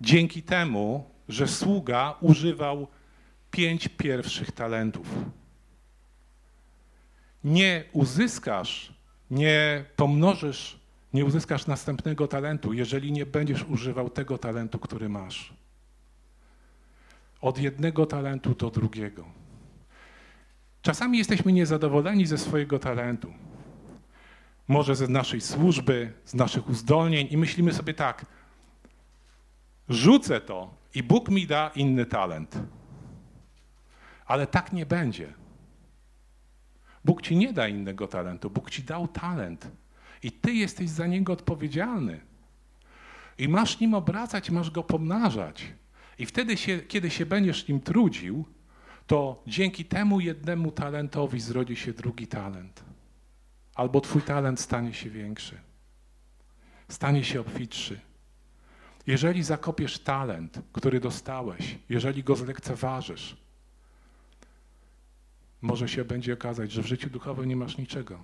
dzięki 0.02 0.44
temu, 0.44 1.10
że 1.30 1.48
sługa 1.48 2.16
używał 2.22 2.88
pięć 3.52 3.88
pierwszych 3.88 4.52
talentów. 4.52 5.08
Nie 7.44 7.84
uzyskasz 7.94 8.93
nie 9.34 9.86
pomnożysz, 9.96 10.80
nie 11.14 11.26
uzyskasz 11.26 11.68
następnego 11.68 12.28
talentu, 12.28 12.74
jeżeli 12.74 13.12
nie 13.12 13.26
będziesz 13.26 13.64
używał 13.64 14.10
tego 14.10 14.38
talentu, 14.38 14.80
który 14.80 15.10
masz. 15.10 15.54
Od 17.42 17.58
jednego 17.58 18.06
talentu 18.06 18.56
do 18.56 18.70
drugiego. 18.70 19.26
Czasami 20.82 21.18
jesteśmy 21.18 21.54
niezadowoleni 21.54 22.26
ze 22.26 22.38
swojego 22.38 22.80
talentu. 22.80 23.34
Może 24.68 24.96
ze 24.96 25.08
naszej 25.08 25.42
służby, 25.42 26.14
z 26.26 26.34
naszych 26.34 26.70
uzdolnień 26.70 27.28
i 27.32 27.38
myślimy 27.38 27.74
sobie 27.74 27.94
tak, 27.94 28.26
rzucę 29.90 30.42
to 30.42 30.74
i 30.96 31.04
Bóg 31.04 31.30
mi 31.30 31.48
da 31.48 31.72
inny 31.76 32.06
talent. 32.06 32.60
Ale 34.26 34.48
tak 34.48 34.74
nie 34.74 34.86
będzie. 34.86 35.34
Bóg 37.06 37.22
ci 37.22 37.36
nie 37.36 37.54
da 37.54 37.68
innego 37.68 38.08
talentu, 38.08 38.50
Bóg 38.50 38.70
ci 38.70 38.84
dał 38.84 39.08
talent 39.08 39.72
i 40.24 40.32
ty 40.32 40.54
jesteś 40.54 40.90
za 40.90 41.08
niego 41.08 41.34
odpowiedzialny. 41.34 42.20
I 43.38 43.48
masz 43.48 43.80
nim 43.80 43.94
obracać, 43.94 44.50
masz 44.50 44.72
go 44.72 44.84
pomnażać. 44.84 45.74
I 46.20 46.26
wtedy, 46.26 46.58
się, 46.58 46.80
kiedy 46.80 47.10
się 47.10 47.26
będziesz 47.26 47.68
nim 47.68 47.80
trudził, 47.80 48.46
to 49.08 49.44
dzięki 49.48 49.86
temu 49.86 50.20
jednemu 50.20 50.72
talentowi 50.72 51.40
zrodzi 51.40 51.76
się 51.76 51.94
drugi 51.94 52.28
talent. 52.28 52.84
Albo 53.76 54.02
twój 54.02 54.22
talent 54.22 54.60
stanie 54.60 54.94
się 54.94 55.10
większy, 55.10 55.58
stanie 56.90 57.24
się 57.24 57.42
obfitszy. 57.42 58.00
Jeżeli 59.08 59.44
zakopiesz 59.44 60.00
talent, 60.00 60.60
który 60.72 61.00
dostałeś, 61.00 61.78
jeżeli 61.90 62.24
go 62.24 62.36
zlekceważysz, 62.36 63.38
może 65.64 65.88
się 65.90 66.06
będzie 66.06 66.34
okazać, 66.34 66.72
że 66.72 66.82
w 66.82 66.86
życiu 66.86 67.10
duchowym 67.10 67.46
nie 67.46 67.56
masz 67.56 67.78
niczego. 67.78 68.24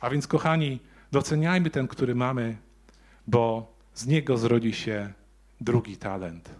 A 0.00 0.10
więc, 0.10 0.26
kochani, 0.26 0.80
doceniajmy 1.12 1.70
ten, 1.70 1.88
który 1.88 2.14
mamy, 2.14 2.56
bo 3.26 3.74
z 3.94 4.06
niego 4.06 4.36
zrodzi 4.38 4.72
się 4.72 5.12
drugi 5.60 5.96
talent, 5.96 6.50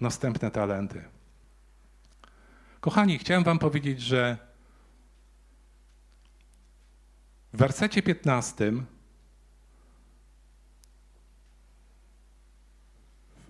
następne 0.00 0.50
talenty. 0.50 1.04
Kochani, 2.80 3.18
chciałem 3.18 3.44
Wam 3.44 3.58
powiedzieć, 3.58 4.00
że 4.00 4.38
w 7.52 7.56
wersecie 7.56 8.02
15 8.02 8.72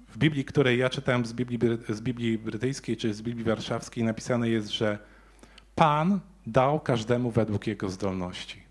w 0.09 0.19
Biblii, 0.19 0.45
której 0.45 0.79
ja 0.79 0.91
czytałem 0.91 1.27
z 1.27 1.33
Biblii, 1.33 1.59
z 1.89 2.01
Biblii 2.01 2.39
brytyjskiej 2.39 2.97
czy 2.97 3.15
z 3.15 3.23
Biblii 3.23 3.45
warszawskiej, 3.45 4.05
napisane 4.05 4.49
jest, 4.49 4.69
że 4.69 5.14
Pan 5.75 6.21
dał 6.47 6.81
każdemu 6.81 7.31
według 7.31 7.67
jego 7.67 7.89
zdolności. 7.89 8.63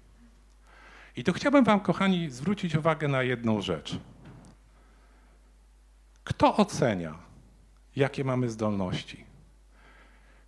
I 1.15 1.23
tu 1.23 1.33
chciałbym 1.33 1.63
Wam, 1.63 1.79
kochani, 1.79 2.29
zwrócić 2.29 2.75
uwagę 2.75 3.07
na 3.07 3.23
jedną 3.23 3.61
rzecz. 3.61 3.99
Kto 6.23 6.55
ocenia, 6.55 7.15
jakie 7.95 8.23
mamy 8.23 8.49
zdolności? 8.49 9.25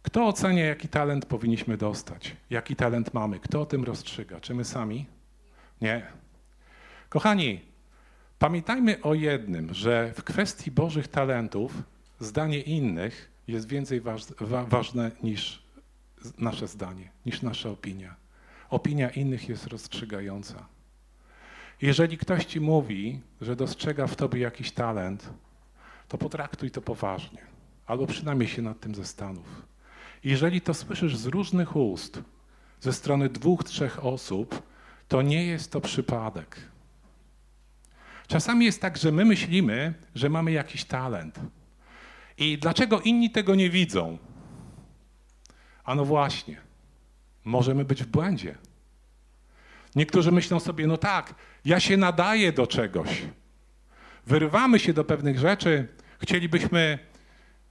Kto 0.02 0.28
ocenia, 0.28 0.66
jaki 0.66 0.88
talent 0.88 1.26
powinniśmy 1.26 1.78
dostać? 1.78 2.36
Jaki 2.50 2.76
talent 2.76 3.14
mamy? 3.14 3.40
Kto 3.40 3.62
o 3.62 3.66
tym 3.66 3.84
rozstrzyga? 3.84 4.40
Czy 4.40 4.54
my 4.54 4.66
sami? 4.66 5.06
Nie. 5.82 6.08
Kochani, 7.10 7.62
pamiętajmy 8.40 9.02
o 9.02 9.14
jednym, 9.14 9.74
że 9.74 10.14
w 10.14 10.24
kwestii 10.24 10.72
Bożych 10.72 11.08
talentów 11.08 11.84
zdanie 12.20 12.62
innych 12.62 13.32
jest 13.48 13.68
więcej 13.68 14.02
ważne 14.68 15.12
niż 15.24 15.64
nasze 16.38 16.67
zdanie, 16.67 17.10
niż 17.25 17.41
nasza 17.41 17.70
opinia. 17.70 18.15
Opinia 18.70 19.10
innych 19.10 19.50
jest 19.50 19.67
rozstrzygająca. 19.67 20.65
Jeżeli 21.82 22.17
ktoś 22.17 22.46
ci 22.46 22.62
mówi, 22.62 23.20
że 23.41 23.55
dostrzega 23.55 24.08
w 24.08 24.15
tobie 24.15 24.39
jakiś 24.39 24.72
talent, 24.72 25.29
to 26.08 26.17
potraktuj 26.17 26.72
to 26.72 26.82
poważnie, 26.82 27.41
albo 27.86 28.08
przynajmniej 28.08 28.50
się 28.50 28.62
nad 28.62 28.79
tym 28.79 28.96
zastanów. 28.96 29.65
Jeżeli 30.24 30.62
to 30.62 30.74
słyszysz 30.74 31.17
z 31.17 31.25
różnych 31.25 31.75
ust, 31.75 32.22
ze 32.82 32.94
strony 32.94 33.29
dwóch, 33.29 33.63
trzech 33.63 34.05
osób, 34.05 34.63
to 35.08 35.22
nie 35.22 35.46
jest 35.46 35.72
to 35.72 35.82
przypadek. 35.82 36.58
Czasami 38.27 38.65
jest 38.65 38.82
tak, 38.82 38.98
że 38.98 39.12
my 39.12 39.25
myślimy, 39.25 39.94
że 40.15 40.29
mamy 40.29 40.51
jakiś 40.51 40.86
talent. 40.86 41.39
I 42.38 42.58
dlaczego 42.58 43.01
inni 43.01 43.29
tego 43.29 43.55
nie 43.55 43.70
widzą? 43.70 44.17
A 45.86 45.96
no 45.96 46.06
właśnie, 46.06 46.58
możemy 47.44 47.86
być 47.86 48.04
w 48.04 48.08
błędzie. 48.08 48.56
Niektórzy 49.96 50.32
myślą 50.32 50.60
sobie, 50.60 50.88
no 50.88 50.98
tak, 50.98 51.36
ja 51.65 51.80
się 51.80 51.98
nadaję 51.98 52.51
do 52.51 52.68
czegoś. 52.68 53.22
Wyrywamy 54.27 54.80
się 54.80 54.94
do 54.94 55.04
pewnych 55.04 55.39
rzeczy, 55.39 55.88
chcielibyśmy, 56.20 57.00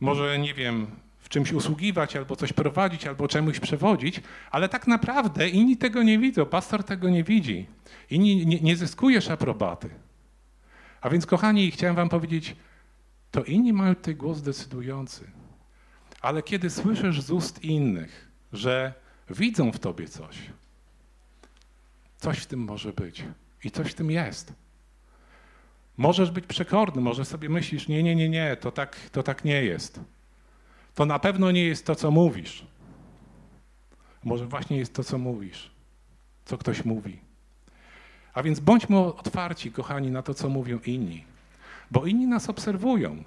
może 0.00 0.38
nie 0.38 0.54
wiem, 0.54 0.86
w 1.18 1.28
czymś 1.28 1.52
usługiwać, 1.52 2.16
albo 2.16 2.36
coś 2.36 2.52
prowadzić, 2.52 3.06
albo 3.06 3.28
czemuś 3.28 3.60
przewodzić, 3.60 4.20
ale 4.50 4.68
tak 4.68 4.86
naprawdę 4.86 5.48
inni 5.48 5.76
tego 5.76 6.02
nie 6.02 6.18
widzą, 6.18 6.46
pastor 6.46 6.84
tego 6.84 7.10
nie 7.10 7.24
widzi. 7.24 7.66
Inni 8.10 8.46
nie, 8.46 8.60
nie 8.60 8.76
zyskujesz 8.76 9.30
aprobaty. 9.30 9.90
A 11.00 11.10
więc, 11.10 11.26
kochani, 11.26 11.70
chciałem 11.70 11.96
Wam 11.96 12.08
powiedzieć, 12.08 12.56
to 13.30 13.44
inni 13.44 13.72
mają 13.72 13.94
tutaj 13.94 14.14
głos 14.14 14.42
decydujący. 14.42 15.30
Ale 16.24 16.42
kiedy 16.42 16.70
słyszysz 16.70 17.20
z 17.20 17.30
ust 17.30 17.64
innych, 17.64 18.28
że 18.52 18.94
widzą 19.30 19.72
w 19.72 19.78
tobie 19.78 20.08
coś. 20.08 20.36
Coś 22.16 22.38
w 22.38 22.46
tym 22.46 22.60
może 22.60 22.92
być 22.92 23.24
i 23.64 23.70
coś 23.70 23.90
w 23.90 23.94
tym 23.94 24.10
jest. 24.10 24.52
Możesz 25.96 26.30
być 26.30 26.46
przekorny, 26.46 27.02
może 27.02 27.24
sobie 27.24 27.48
myślisz, 27.48 27.88
nie, 27.88 28.02
nie, 28.02 28.16
nie, 28.16 28.28
nie, 28.28 28.56
to 28.56 28.72
tak, 28.72 28.96
to 29.12 29.22
tak 29.22 29.44
nie 29.44 29.62
jest. 29.62 30.00
To 30.94 31.06
na 31.06 31.18
pewno 31.18 31.50
nie 31.50 31.64
jest 31.64 31.86
to, 31.86 31.94
co 31.94 32.10
mówisz. 32.10 32.66
Może 34.24 34.46
właśnie 34.46 34.76
jest 34.76 34.94
to, 34.94 35.04
co 35.04 35.18
mówisz, 35.18 35.70
co 36.44 36.58
ktoś 36.58 36.84
mówi. 36.84 37.18
A 38.34 38.42
więc 38.42 38.60
bądźmy 38.60 38.98
otwarci, 38.98 39.72
kochani, 39.72 40.10
na 40.10 40.22
to, 40.22 40.34
co 40.34 40.48
mówią 40.48 40.78
inni, 40.86 41.24
bo 41.90 42.06
inni 42.06 42.26
nas 42.26 42.50
obserwują, 42.50 43.24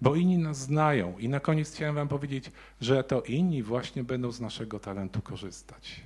bo 0.00 0.14
inni 0.14 0.38
nas 0.38 0.58
znają. 0.58 1.18
I 1.18 1.28
na 1.28 1.40
koniec 1.40 1.74
chciałem 1.74 1.94
Wam 1.94 2.08
powiedzieć, 2.08 2.50
że 2.80 3.04
to 3.04 3.22
inni 3.22 3.62
właśnie 3.62 4.04
będą 4.04 4.32
z 4.32 4.40
naszego 4.40 4.80
talentu 4.80 5.22
korzystać. 5.22 6.00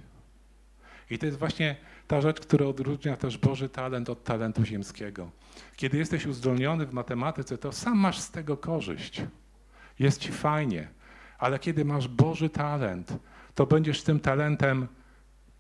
I 1.11 1.19
to 1.19 1.27
jest 1.27 1.39
właśnie 1.39 1.77
ta 2.09 2.21
rzecz, 2.21 2.41
która 2.41 2.67
odróżnia 2.67 3.17
też 3.17 3.39
Boży 3.39 3.69
talent 3.69 4.11
od 4.11 4.25
talentu 4.25 4.65
ziemskiego. 4.65 5.31
Kiedy 5.77 5.99
jesteś 5.99 6.27
uzdolniony 6.27 6.87
w 6.87 6.93
matematyce, 6.93 7.59
to 7.59 7.73
sam 7.73 7.99
masz 7.99 8.19
z 8.19 8.31
tego 8.31 8.57
korzyść. 8.57 9.23
Jest 9.99 10.21
ci 10.21 10.33
fajnie, 10.33 10.89
ale 11.39 11.59
kiedy 11.59 11.85
masz 11.85 12.09
Boży 12.09 12.51
talent, 12.51 13.17
to 13.55 13.67
będziesz 13.67 14.03
tym 14.03 14.21
talentem, 14.21 14.89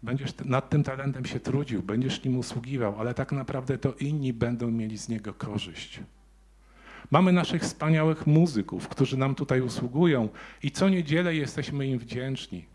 będziesz 0.02 0.34
nad 0.44 0.70
tym 0.70 0.82
talentem 0.82 1.24
się 1.24 1.40
trudził, 1.40 1.82
będziesz 1.82 2.24
nim 2.24 2.38
usługiwał, 2.38 3.00
ale 3.00 3.14
tak 3.14 3.32
naprawdę 3.32 3.78
to 3.78 3.92
inni 3.92 4.32
będą 4.32 4.70
mieli 4.70 4.98
z 4.98 5.08
niego 5.08 5.34
korzyść. 5.34 6.00
Mamy 7.10 7.32
naszych 7.32 7.62
wspaniałych 7.62 8.26
muzyków, 8.26 8.88
którzy 8.88 9.16
nam 9.16 9.34
tutaj 9.34 9.60
usługują 9.60 10.28
i 10.62 10.70
co 10.70 10.88
niedzielę 10.88 11.34
jesteśmy 11.34 11.86
im 11.86 11.98
wdzięczni. 11.98 12.66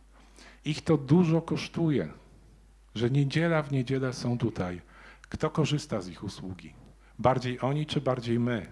Ich 0.65 0.81
to 0.81 0.97
dużo 0.97 1.41
kosztuje, 1.41 2.07
że 2.95 3.09
niedziela 3.09 3.63
w 3.63 3.71
niedzielę 3.71 4.13
są 4.13 4.37
tutaj. 4.37 4.81
Kto 5.21 5.49
korzysta 5.49 6.01
z 6.01 6.07
ich 6.09 6.23
usługi? 6.23 6.73
Bardziej 7.19 7.59
oni 7.61 7.85
czy 7.85 8.01
bardziej 8.01 8.39
my? 8.39 8.65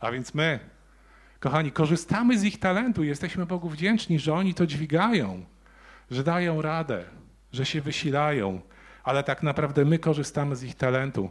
A 0.00 0.10
więc 0.10 0.34
my, 0.34 0.60
kochani, 1.40 1.72
korzystamy 1.72 2.38
z 2.38 2.44
ich 2.44 2.58
talentu, 2.58 3.04
jesteśmy 3.04 3.46
Bogu 3.46 3.68
wdzięczni, 3.68 4.18
że 4.18 4.34
oni 4.34 4.54
to 4.54 4.66
dźwigają, 4.66 5.44
że 6.10 6.24
dają 6.24 6.62
radę, 6.62 7.04
że 7.52 7.66
się 7.66 7.80
wysilają, 7.80 8.60
ale 9.04 9.22
tak 9.22 9.42
naprawdę 9.42 9.84
my 9.84 9.98
korzystamy 9.98 10.56
z 10.56 10.62
ich 10.62 10.74
talentu. 10.74 11.30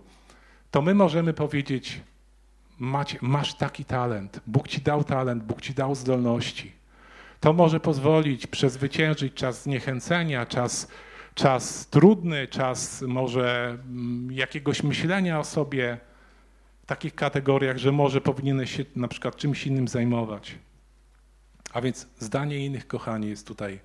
To 0.71 0.81
my 0.81 0.95
możemy 0.95 1.33
powiedzieć, 1.33 2.01
macie, 2.79 3.17
masz 3.22 3.53
taki 3.53 3.86
talent, 3.86 4.41
Bóg 4.48 4.67
ci 4.67 4.81
dał 4.81 5.03
talent, 5.03 5.43
Bóg 5.43 5.62
ci 5.62 5.74
dał 5.74 5.96
zdolności. 5.96 6.72
To 7.39 7.53
może 7.53 7.79
pozwolić 7.79 8.48
przezwyciężyć 8.48 9.34
czas 9.34 9.63
zniechęcenia, 9.63 10.46
czas, 10.46 10.88
czas 11.36 11.88
trudny, 11.88 12.48
czas 12.48 13.01
może 13.01 13.69
mm, 13.69 14.31
jakiegoś 14.31 14.84
myślenia 14.84 15.39
o 15.39 15.43
sobie 15.43 15.98
w 16.84 16.86
takich 16.86 17.15
kategoriach, 17.15 17.77
że 17.77 17.91
może 17.91 18.22
powinieneś 18.22 18.75
się 18.75 18.86
na 18.96 19.07
przykład 19.07 19.36
czymś 19.36 19.67
innym 19.67 19.88
zajmować. 19.88 20.55
A 21.74 21.81
więc 21.81 22.07
zdanie 22.19 22.65
innych, 22.65 22.88
kochani, 22.88 23.29
jest 23.29 23.48
tutaj 23.48 23.79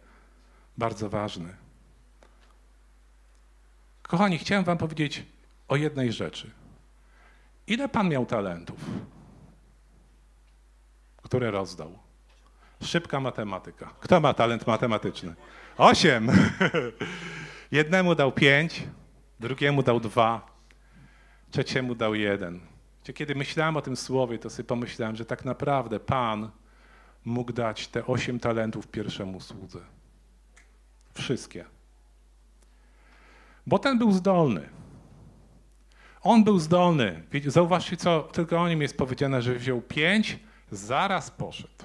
bardzo 0.79 1.09
ważne. 1.09 1.55
Kochani, 4.03 4.39
chciałem 4.39 4.65
Wam 4.65 4.79
powiedzieć 4.79 5.27
o 5.69 5.77
jednej 5.77 6.13
rzeczy. 6.13 6.51
Ile 7.67 7.89
pan 7.89 8.09
miał 8.09 8.27
talentów, 8.27 8.81
które 11.23 11.51
rozdał? 11.51 11.99
Szybka 12.83 13.21
matematyka. 13.21 13.95
Kto 14.01 14.21
ma 14.21 14.35
talent 14.35 14.67
matematyczny? 14.67 15.35
Osiem. 15.79 16.29
Jednemu 17.71 18.15
dał 18.15 18.33
pięć, 18.33 18.83
drugiemu 19.41 19.83
dał 19.83 20.01
dwa, 20.01 20.47
trzeciemu 21.51 21.95
dał 21.95 22.15
jeden. 22.15 22.61
Kiedy 23.15 23.35
myślałem 23.35 23.77
o 23.77 23.83
tym 23.83 23.97
słowie, 23.97 24.39
to 24.39 24.51
sobie 24.51 24.67
pomyślałem, 24.67 25.17
że 25.17 25.25
tak 25.25 25.45
naprawdę 25.45 26.01
Pan 26.01 26.51
mógł 27.25 27.53
dać 27.53 27.89
te 27.89 28.07
osiem 28.07 28.41
talentów 28.41 28.87
pierwszemu 28.87 29.41
słudze. 29.41 29.79
Wszystkie. 31.15 31.65
Bo 33.67 33.79
ten 33.79 33.99
był 33.99 34.13
zdolny. 34.13 34.69
On 36.23 36.45
był 36.45 36.59
zdolny. 36.59 37.23
Zauważcie, 37.47 37.97
co 37.97 38.21
tylko 38.21 38.61
o 38.61 38.69
nim 38.69 38.83
jest 38.83 38.97
powiedziane, 38.97 39.43
że 39.43 39.55
wziął 39.55 39.81
pięć, 39.81 40.39
zaraz 40.71 41.31
poszedł. 41.31 41.85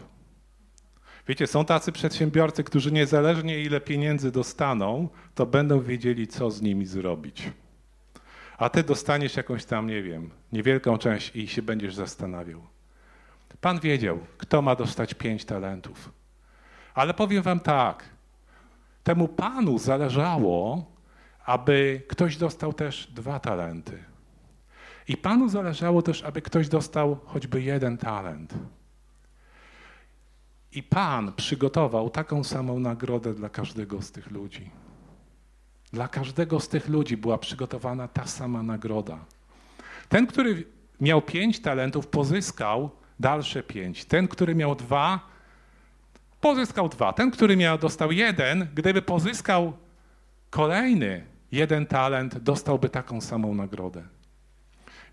Wiecie, 1.27 1.47
są 1.47 1.65
tacy 1.65 1.91
przedsiębiorcy, 1.91 2.63
którzy 2.63 2.91
niezależnie 2.91 3.59
ile 3.59 3.81
pieniędzy 3.81 4.31
dostaną, 4.31 5.09
to 5.35 5.45
będą 5.45 5.81
wiedzieli, 5.81 6.27
co 6.27 6.51
z 6.51 6.61
nimi 6.61 6.85
zrobić. 6.85 7.51
A 8.57 8.69
ty 8.69 8.83
dostaniesz 8.83 9.37
jakąś 9.37 9.65
tam, 9.65 9.87
nie 9.87 10.03
wiem, 10.03 10.29
niewielką 10.51 10.97
część 10.97 11.35
i 11.35 11.47
się 11.47 11.61
będziesz 11.61 11.95
zastanawiał. 11.95 12.61
Pan 13.61 13.79
wiedział, 13.79 14.19
kto 14.37 14.61
ma 14.61 14.75
dostać 14.75 15.13
pięć 15.13 15.45
talentów. 15.45 16.11
Ale 16.93 17.13
powiem 17.13 17.43
wam 17.43 17.59
tak, 17.59 18.03
temu 19.03 19.27
Panu 19.27 19.77
zależało, 19.77 20.85
aby 21.45 22.01
ktoś 22.07 22.37
dostał 22.37 22.73
też 22.73 23.07
dwa 23.07 23.39
talenty. 23.39 24.03
I 25.07 25.17
Panu 25.17 25.49
zależało 25.49 26.01
też, 26.01 26.23
aby 26.23 26.41
ktoś 26.41 26.69
dostał 26.69 27.19
choćby 27.25 27.61
jeden 27.61 27.97
talent. 27.97 28.53
I 30.71 30.83
Pan 30.83 31.33
przygotował 31.33 32.09
taką 32.09 32.43
samą 32.43 32.79
nagrodę 32.79 33.33
dla 33.33 33.49
każdego 33.49 34.01
z 34.01 34.11
tych 34.11 34.31
ludzi. 34.31 34.69
Dla 35.93 36.07
każdego 36.07 36.59
z 36.59 36.69
tych 36.69 36.87
ludzi 36.89 37.17
była 37.17 37.37
przygotowana 37.37 38.07
ta 38.07 38.25
sama 38.25 38.63
nagroda. 38.63 39.17
Ten, 40.09 40.27
który 40.27 40.63
miał 41.01 41.21
pięć 41.21 41.59
talentów, 41.59 42.07
pozyskał 42.07 42.89
dalsze 43.19 43.63
pięć. 43.63 44.05
Ten, 44.05 44.27
który 44.27 44.55
miał 44.55 44.75
dwa, 44.75 45.19
pozyskał 46.41 46.89
dwa. 46.89 47.13
Ten, 47.13 47.31
który 47.31 47.57
miał, 47.57 47.77
dostał 47.77 48.11
jeden, 48.11 48.67
gdyby 48.75 49.01
pozyskał 49.01 49.73
kolejny 50.49 51.25
jeden 51.51 51.85
talent, 51.85 52.37
dostałby 52.37 52.89
taką 52.89 53.21
samą 53.21 53.55
nagrodę. 53.55 54.03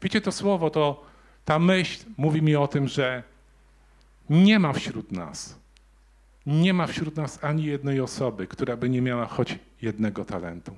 Wiecie, 0.02 0.20
to 0.20 0.32
słowo, 0.32 0.70
to 0.70 1.04
ta 1.44 1.58
myśl 1.58 2.04
mówi 2.16 2.42
mi 2.42 2.56
o 2.56 2.68
tym, 2.68 2.88
że 2.88 3.22
nie 4.30 4.58
ma 4.58 4.72
wśród 4.72 5.12
nas, 5.12 5.58
nie 6.46 6.74
ma 6.74 6.86
wśród 6.86 7.16
nas 7.16 7.44
ani 7.44 7.64
jednej 7.64 8.00
osoby, 8.00 8.46
która 8.46 8.76
by 8.76 8.88
nie 8.88 9.02
miała 9.02 9.26
choć 9.26 9.58
jednego 9.82 10.24
talentu. 10.24 10.76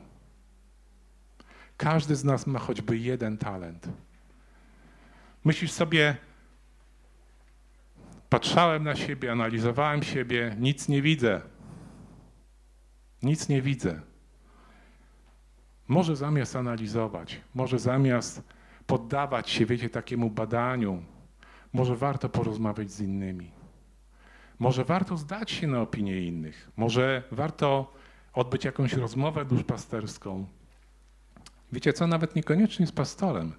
Każdy 1.76 2.16
z 2.16 2.24
nas 2.24 2.46
ma 2.46 2.59
choćby 2.59 2.98
jeden 2.98 3.38
talent. 3.38 3.88
Myślisz 5.44 5.72
sobie, 5.72 6.16
patrzałem 8.29 8.85
na 8.85 8.96
siebie, 8.96 9.33
analizowałem 9.33 10.02
siebie, 10.02 10.57
nic 10.59 10.88
nie 10.88 11.02
widzę. 11.02 11.40
Nic 13.22 13.48
nie 13.48 13.62
widzę. 13.62 14.00
Może 15.88 16.16
zamiast 16.16 16.57
analizować, 16.57 17.40
może 17.55 17.79
zamiast 17.79 18.42
poddawać 18.87 19.51
się, 19.51 19.66
wiecie, 19.66 19.90
takiemu 19.90 20.31
badaniu. 20.31 21.03
Może 21.72 21.96
warto 21.96 22.29
porozmawiać 22.29 22.90
z 22.90 23.01
innymi. 23.01 23.51
Może 24.59 24.85
warto 24.85 25.16
zdać 25.16 25.51
się 25.51 25.66
na 25.66 25.81
opinię 25.81 26.20
innych. 26.20 26.70
Może 26.77 27.22
warto 27.31 27.92
odbyć 28.33 28.64
jakąś 28.64 28.92
rozmowę 28.92 29.44
duszpasterską. 29.44 30.46
Wiecie 31.72 31.92
co, 31.92 32.07
nawet 32.07 32.37
niekoniecznie 32.37 32.87
z 32.87 32.92
pastorem, 32.92 33.53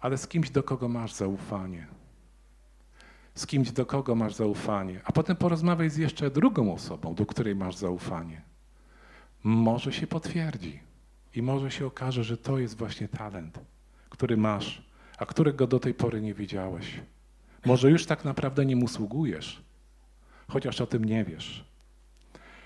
ale 0.00 0.18
z 0.18 0.28
kimś, 0.28 0.50
do 0.50 0.62
kogo 0.62 0.88
masz 0.88 1.12
zaufanie. 1.12 1.86
Z 3.34 3.46
kimś, 3.46 3.70
do 3.70 3.86
kogo 3.86 4.14
masz 4.14 4.34
zaufanie. 4.34 5.00
A 5.04 5.12
potem 5.12 5.36
porozmawiaj 5.36 5.90
z 5.90 5.96
jeszcze 5.96 6.30
drugą 6.30 6.74
osobą, 6.74 7.14
do 7.14 7.26
której 7.26 7.54
masz 7.54 7.76
zaufanie. 7.76 8.42
Może 9.44 9.92
się 9.92 10.06
potwierdzi 10.06 10.80
i 11.34 11.42
może 11.42 11.70
się 11.70 11.86
okaże, 11.86 12.24
że 12.24 12.36
to 12.36 12.58
jest 12.58 12.78
właśnie 12.78 13.08
talent 13.08 13.60
który 14.14 14.36
masz, 14.36 14.82
a 15.18 15.26
którego 15.26 15.66
do 15.66 15.80
tej 15.80 15.94
pory 15.94 16.20
nie 16.20 16.34
widziałeś. 16.34 17.00
Może 17.64 17.90
już 17.90 18.06
tak 18.06 18.24
naprawdę 18.24 18.66
nim 18.66 18.82
usługujesz, 18.82 19.62
chociaż 20.48 20.80
o 20.80 20.86
tym 20.86 21.04
nie 21.04 21.24
wiesz. 21.24 21.64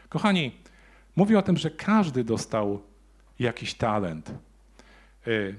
Kochani, 0.09 0.53
mówię 1.17 1.39
o 1.39 1.43
tym, 1.43 1.57
że 1.57 1.71
każdy 1.71 2.25
dostał 2.25 2.83
jakiś 3.39 3.75
talent. 3.75 4.31
Y, 5.27 5.55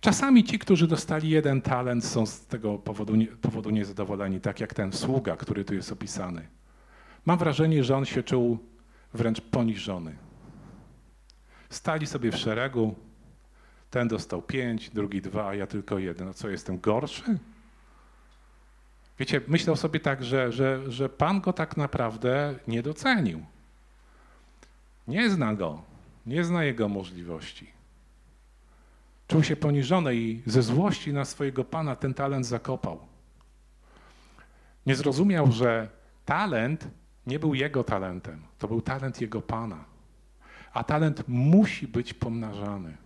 czasami 0.00 0.44
ci, 0.44 0.58
którzy 0.58 0.86
dostali 0.86 1.30
jeden 1.30 1.62
talent, 1.62 2.04
są 2.04 2.26
z 2.26 2.46
tego 2.46 2.78
powodu, 2.78 3.12
powodu 3.40 3.70
niezadowoleni, 3.70 4.40
tak 4.40 4.60
jak 4.60 4.74
ten 4.74 4.92
sługa, 4.92 5.36
który 5.36 5.64
tu 5.64 5.74
jest 5.74 5.92
opisany. 5.92 6.48
Mam 7.26 7.38
wrażenie, 7.38 7.84
że 7.84 7.96
on 7.96 8.04
się 8.04 8.22
czuł 8.22 8.58
wręcz 9.14 9.40
poniżony. 9.40 10.16
Stali 11.70 12.06
sobie 12.06 12.32
w 12.32 12.36
szeregu, 12.36 12.94
ten 13.94 14.08
dostał 14.08 14.42
pięć, 14.42 14.90
drugi 14.90 15.22
dwa, 15.22 15.48
a 15.48 15.54
ja 15.54 15.66
tylko 15.66 15.98
jeden. 15.98 16.26
No 16.26 16.34
co, 16.34 16.48
jestem 16.48 16.80
gorszy? 16.80 17.38
Wiecie, 19.18 19.40
myślał 19.48 19.76
sobie 19.76 20.00
tak, 20.00 20.24
że, 20.24 20.52
że, 20.52 20.92
że 20.92 21.08
Pan 21.08 21.40
go 21.40 21.52
tak 21.52 21.76
naprawdę 21.76 22.54
nie 22.68 22.82
docenił. 22.82 23.44
Nie 25.08 25.30
zna 25.30 25.54
go, 25.54 25.82
nie 26.26 26.44
zna 26.44 26.64
jego 26.64 26.88
możliwości. 26.88 27.70
Czuł 29.28 29.42
się 29.42 29.56
poniżony 29.56 30.16
i 30.16 30.42
ze 30.46 30.62
złości 30.62 31.12
na 31.12 31.24
swojego 31.24 31.64
pana 31.64 31.96
ten 31.96 32.14
talent 32.14 32.46
zakopał. 32.46 32.98
Nie 34.86 34.96
zrozumiał, 34.96 35.52
że 35.52 35.88
talent 36.24 36.88
nie 37.26 37.38
był 37.38 37.54
jego 37.54 37.84
talentem, 37.84 38.42
to 38.58 38.68
był 38.68 38.80
talent 38.80 39.20
jego 39.20 39.42
pana. 39.42 39.84
A 40.72 40.84
talent 40.84 41.28
musi 41.28 41.88
być 41.88 42.14
pomnażany. 42.14 43.03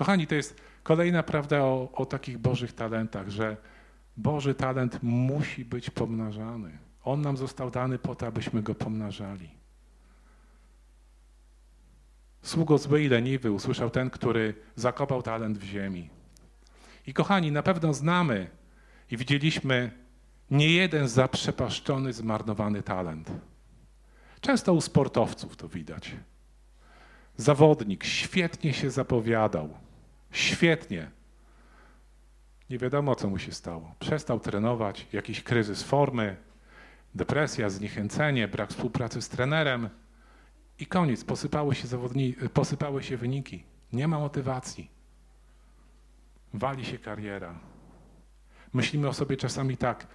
Kochani, 0.00 0.26
to 0.26 0.34
jest 0.34 0.60
kolejna 0.82 1.22
prawda 1.22 1.62
o, 1.62 1.88
o 1.92 2.06
takich 2.06 2.38
Bożych 2.38 2.72
talentach, 2.72 3.28
że 3.28 3.56
Boży 4.16 4.54
talent 4.54 4.98
musi 5.02 5.64
być 5.64 5.90
pomnażany. 5.90 6.78
On 7.04 7.20
nam 7.20 7.36
został 7.36 7.70
dany 7.70 7.98
po 7.98 8.14
to, 8.14 8.26
abyśmy 8.26 8.62
go 8.62 8.74
pomnażali. 8.74 9.50
Sługo 12.42 12.78
zły 12.78 13.02
i 13.02 13.08
leniwy 13.08 13.52
usłyszał 13.52 13.90
ten, 13.90 14.10
który 14.10 14.54
zakopał 14.76 15.22
talent 15.22 15.58
w 15.58 15.64
ziemi. 15.64 16.10
I 17.06 17.14
kochani, 17.14 17.52
na 17.52 17.62
pewno 17.62 17.94
znamy 17.94 18.50
i 19.10 19.16
widzieliśmy 19.16 19.90
nie 20.50 20.70
jeden 20.70 21.08
zaprzepaszczony, 21.08 22.12
zmarnowany 22.12 22.82
talent. 22.82 23.30
Często 24.40 24.72
u 24.72 24.80
sportowców 24.80 25.56
to 25.56 25.68
widać. 25.68 26.16
Zawodnik 27.36 28.04
świetnie 28.04 28.72
się 28.72 28.90
zapowiadał, 28.90 29.89
świetnie. 30.30 31.10
Nie 32.70 32.78
wiadomo, 32.78 33.14
co 33.14 33.28
mu 33.28 33.38
się 33.38 33.52
stało. 33.52 33.94
Przestał 33.98 34.40
trenować, 34.40 35.06
jakiś 35.12 35.42
kryzys 35.42 35.82
formy, 35.82 36.36
depresja, 37.14 37.70
zniechęcenie, 37.70 38.48
brak 38.48 38.70
współpracy 38.70 39.22
z 39.22 39.28
trenerem 39.28 39.88
i 40.78 40.86
koniec. 40.86 41.24
Posypały 41.24 41.74
się, 41.74 41.88
zawodni, 41.88 42.34
posypały 42.54 43.02
się 43.02 43.16
wyniki. 43.16 43.64
Nie 43.92 44.08
ma 44.08 44.18
motywacji. 44.18 44.90
Wali 46.54 46.84
się 46.84 46.98
kariera. 46.98 47.54
Myślimy 48.72 49.08
o 49.08 49.12
sobie 49.12 49.36
czasami 49.36 49.76
tak, 49.76 50.06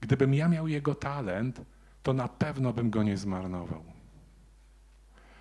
gdybym 0.00 0.34
ja 0.34 0.48
miał 0.48 0.68
jego 0.68 0.94
talent, 0.94 1.60
to 2.02 2.12
na 2.12 2.28
pewno 2.28 2.72
bym 2.72 2.90
go 2.90 3.02
nie 3.02 3.16
zmarnował. 3.16 3.84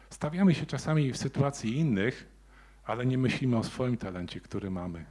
Stawiamy 0.10 0.56
się 0.56 0.66
czasami 0.66 1.12
w 1.12 1.18
sytuacji 1.18 1.78
innych, 1.78 2.31
ale 2.86 3.06
nie 3.06 3.18
myślimy 3.18 3.58
o 3.58 3.64
swoim 3.64 3.98
talencie, 3.98 4.40
który 4.40 4.72
mamy. 4.72 5.06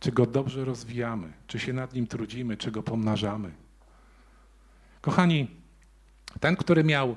Czy 0.00 0.12
go 0.12 0.26
dobrze 0.26 0.64
rozwijamy, 0.64 1.32
czy 1.46 1.58
się 1.58 1.72
nad 1.72 1.94
nim 1.94 2.06
trudzimy, 2.06 2.56
czy 2.56 2.70
go 2.70 2.82
pomnażamy. 2.82 3.50
Kochani, 5.00 5.50
ten, 6.40 6.56
który 6.56 6.84
miał, 6.84 7.16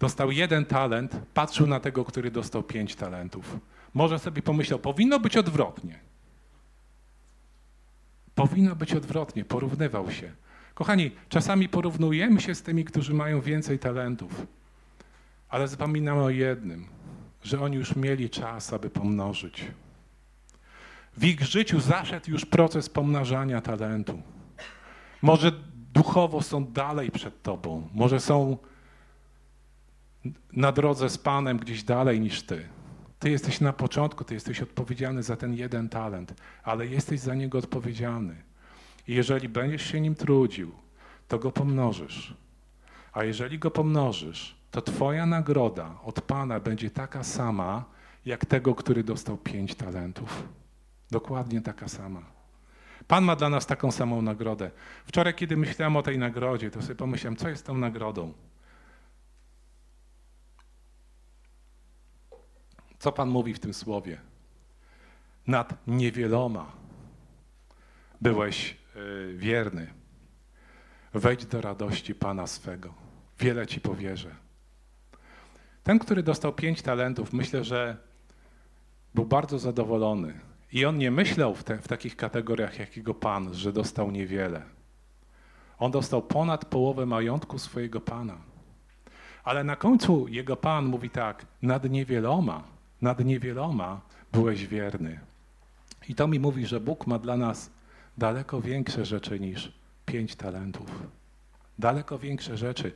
dostał 0.00 0.30
jeden 0.30 0.64
talent, 0.64 1.16
patrzył 1.34 1.66
na 1.66 1.80
tego, 1.80 2.04
który 2.04 2.30
dostał 2.30 2.62
pięć 2.62 2.94
talentów. 2.94 3.56
Może 3.94 4.18
sobie 4.18 4.42
pomyślał, 4.42 4.78
powinno 4.78 5.20
być 5.20 5.36
odwrotnie. 5.36 5.98
Powinno 8.34 8.76
być 8.76 8.94
odwrotnie, 8.94 9.44
porównywał 9.44 10.10
się. 10.10 10.32
Kochani, 10.74 11.10
czasami 11.28 11.68
porównujemy 11.68 12.40
się 12.40 12.54
z 12.54 12.62
tymi, 12.62 12.84
którzy 12.84 13.14
mają 13.14 13.40
więcej 13.40 13.78
talentów, 13.78 14.46
ale 15.48 15.68
zapominamy 15.68 16.22
o 16.22 16.30
jednym, 16.30 16.86
że 17.42 17.60
oni 17.60 17.76
już 17.76 17.96
mieli 17.96 18.30
czas, 18.30 18.72
aby 18.72 18.90
pomnożyć. 18.90 19.64
W 21.16 21.24
ich 21.24 21.42
życiu 21.42 21.80
zaszedł 21.80 22.30
już 22.30 22.44
proces 22.44 22.88
pomnażania 22.88 23.60
talentu. 23.60 24.22
Może 25.22 25.52
duchowo 25.94 26.42
są 26.42 26.64
dalej 26.64 27.10
przed 27.10 27.42
Tobą, 27.42 27.88
może 27.94 28.20
są 28.20 28.56
na 30.52 30.72
drodze 30.72 31.10
z 31.10 31.18
Panem 31.18 31.58
gdzieś 31.58 31.82
dalej 31.82 32.20
niż 32.20 32.42
Ty. 32.42 32.68
Ty 33.18 33.30
jesteś 33.30 33.60
na 33.60 33.72
początku, 33.72 34.24
Ty 34.24 34.34
jesteś 34.34 34.60
odpowiedzialny 34.60 35.22
za 35.22 35.36
ten 35.36 35.54
jeden 35.54 35.88
talent, 35.88 36.34
ale 36.62 36.86
jesteś 36.86 37.20
za 37.20 37.34
niego 37.34 37.58
odpowiedzialny. 37.58 38.36
I 39.08 39.14
jeżeli 39.14 39.48
będziesz 39.48 39.82
się 39.82 40.00
nim 40.00 40.14
trudził, 40.14 40.72
to 41.28 41.38
go 41.38 41.52
pomnożysz. 41.52 42.34
A 43.12 43.24
jeżeli 43.24 43.58
go 43.58 43.70
pomnożysz, 43.70 44.57
to 44.70 44.82
Twoja 44.82 45.26
nagroda 45.26 45.94
od 46.04 46.20
Pana 46.20 46.60
będzie 46.60 46.90
taka 46.90 47.24
sama, 47.24 47.84
jak 48.24 48.46
tego, 48.46 48.74
który 48.74 49.04
dostał 49.04 49.36
pięć 49.36 49.74
talentów. 49.74 50.48
Dokładnie 51.10 51.60
taka 51.60 51.88
sama. 51.88 52.22
Pan 53.08 53.24
ma 53.24 53.36
dla 53.36 53.48
nas 53.48 53.66
taką 53.66 53.92
samą 53.92 54.22
nagrodę. 54.22 54.70
Wczoraj, 55.04 55.34
kiedy 55.34 55.56
myślałem 55.56 55.96
o 55.96 56.02
tej 56.02 56.18
nagrodzie, 56.18 56.70
to 56.70 56.82
sobie 56.82 56.94
pomyślałem, 56.94 57.36
co 57.36 57.48
jest 57.48 57.66
tą 57.66 57.74
nagrodą. 57.74 58.32
Co 62.98 63.12
Pan 63.12 63.28
mówi 63.28 63.54
w 63.54 63.60
tym 63.60 63.74
słowie? 63.74 64.20
Nad 65.46 65.86
niewieloma 65.86 66.72
byłeś 68.20 68.76
y, 68.96 69.34
wierny. 69.36 69.94
Wejdź 71.14 71.46
do 71.46 71.60
radości 71.60 72.14
Pana 72.14 72.46
swego. 72.46 72.94
Wiele 73.38 73.66
Ci 73.66 73.80
powierzę. 73.80 74.47
Ten, 75.88 75.98
który 75.98 76.22
dostał 76.22 76.52
pięć 76.52 76.82
talentów, 76.82 77.32
myślę, 77.32 77.64
że 77.64 77.96
był 79.14 79.24
bardzo 79.24 79.58
zadowolony. 79.58 80.34
I 80.72 80.84
on 80.84 80.98
nie 80.98 81.10
myślał 81.10 81.54
w, 81.54 81.64
te, 81.64 81.78
w 81.78 81.88
takich 81.88 82.16
kategoriach 82.16 82.78
jak 82.78 82.96
jego 82.96 83.14
Pan, 83.14 83.54
że 83.54 83.72
dostał 83.72 84.10
niewiele. 84.10 84.62
On 85.78 85.90
dostał 85.90 86.22
ponad 86.22 86.64
połowę 86.64 87.06
majątku 87.06 87.58
swojego 87.58 88.00
Pana. 88.00 88.36
Ale 89.44 89.64
na 89.64 89.76
końcu 89.76 90.28
jego 90.28 90.56
Pan 90.56 90.84
mówi 90.84 91.10
tak, 91.10 91.46
nad 91.62 91.90
niewieloma 91.90 92.64
nad 93.02 93.24
niewieloma 93.24 94.00
byłeś 94.32 94.66
wierny. 94.66 95.20
I 96.08 96.14
to 96.14 96.28
mi 96.28 96.40
mówi, 96.40 96.66
że 96.66 96.80
Bóg 96.80 97.06
ma 97.06 97.18
dla 97.18 97.36
nas 97.36 97.70
daleko 98.18 98.60
większe 98.60 99.04
rzeczy 99.04 99.40
niż 99.40 99.72
pięć 100.06 100.36
talentów. 100.36 101.02
Daleko 101.78 102.18
większe 102.18 102.56
rzeczy, 102.56 102.92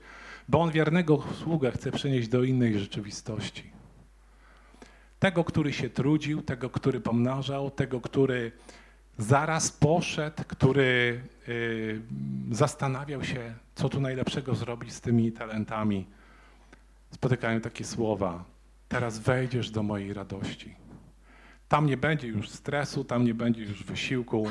bo 0.53 0.61
On 0.61 0.71
wiernego 0.71 1.23
sługę 1.35 1.71
chce 1.71 1.93
przenieść 1.93 2.29
do 2.29 2.43
innej 2.43 2.79
rzeczywistości. 2.79 3.71
Tego, 5.19 5.45
który 5.45 5.73
się 5.73 5.91
trudził, 5.91 6.43
tego, 6.43 6.71
który 6.71 7.01
pomnażał, 7.01 7.71
tego, 7.71 8.01
który 8.01 8.53
zaraz 9.19 9.71
poszedł, 9.71 10.43
który 10.49 11.21
y, 11.49 12.01
zastanawiał 12.51 13.25
się, 13.25 13.55
co 13.75 13.89
tu 13.89 14.01
najlepszego 14.01 14.55
zrobić 14.55 14.93
z 14.93 15.01
tymi 15.01 15.33
talentami. 15.33 16.07
Spotykają 17.11 17.61
takie 17.61 17.85
słowa: 17.85 18.45
teraz 18.89 19.19
wejdziesz 19.19 19.71
do 19.71 19.83
mojej 19.83 20.15
radości. 20.15 20.75
Tam 21.69 21.87
nie 21.87 21.97
będzie 21.97 22.29
już 22.29 22.51
stresu, 22.51 23.05
tam 23.05 23.25
nie 23.25 23.35
będzie 23.35 23.63
już 23.63 23.85
wysiłku, 23.85 24.47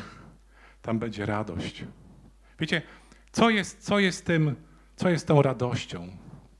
tam 0.82 1.00
będzie 1.00 1.26
radość. 1.26 1.86
Wiecie, 2.60 2.82
co 3.32 3.50
jest, 3.50 3.84
co 3.84 4.00
jest, 4.00 4.26
tym, 4.26 4.56
co 5.02 5.10
jest 5.10 5.28
tą 5.28 5.42
radością? 5.42 6.08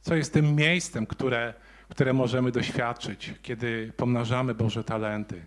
Co 0.02 0.16
jest 0.16 0.34
tym 0.34 0.56
miejscem, 0.56 1.08
które, 1.08 1.54
które 1.90 2.14
możemy 2.14 2.52
doświadczyć, 2.52 3.34
kiedy 3.42 3.94
pomnażamy 3.98 4.56
Boże 4.56 4.84
talenty? 4.84 5.46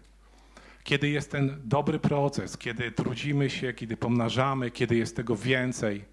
Kiedy 0.85 1.09
jest 1.09 1.31
ten 1.31 1.61
dobry 1.65 1.99
proces, 1.99 2.59
kiedy 2.59 2.91
trudzimy 2.91 3.51
się, 3.51 3.73
kiedy 3.73 3.97
pomnażamy, 3.97 4.71
kiedy 4.71 4.97
jest 4.97 5.17
tego 5.17 5.37
więcej. 5.37 6.05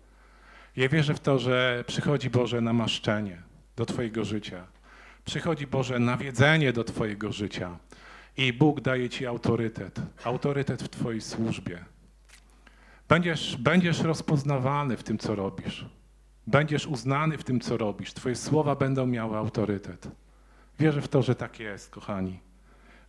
Ja 0.76 0.90
wierzę 0.90 1.14
w 1.14 1.20
to, 1.20 1.40
że 1.40 1.84
przychodzi 1.88 2.30
Boże 2.30 2.62
namaszczenie 2.62 3.42
do 3.76 3.86
Twojego 3.86 4.26
życia 4.26 4.68
Przychodzi 5.26 5.68
Boże 5.68 6.00
nawiedzenie 6.00 6.74
do 6.74 6.84
Twojego 6.84 7.32
życia 7.32 7.78
i 8.38 8.54
Bóg 8.54 8.82
daje 8.82 9.10
Ci 9.10 9.26
autorytet, 9.26 10.02
autorytet 10.24 10.84
w 10.84 10.90
Twojej 10.90 11.22
służbie. 11.22 11.86
Będziesz, 13.10 13.58
będziesz 13.58 14.02
rozpoznawany 14.02 14.98
w 14.98 15.04
tym, 15.04 15.18
co 15.18 15.36
robisz. 15.36 15.86
Będziesz 16.48 16.88
uznany 16.88 17.38
w 17.38 17.44
tym, 17.44 17.60
co 17.60 17.78
robisz. 17.78 18.14
Twoje 18.14 18.36
słowa 18.36 18.76
będą 18.76 19.06
miały 19.06 19.38
autorytet. 19.38 20.08
Wierzę 20.80 21.02
w 21.02 21.08
to, 21.08 21.22
że 21.22 21.36
tak 21.36 21.60
jest, 21.60 21.90
kochani. 21.90 22.40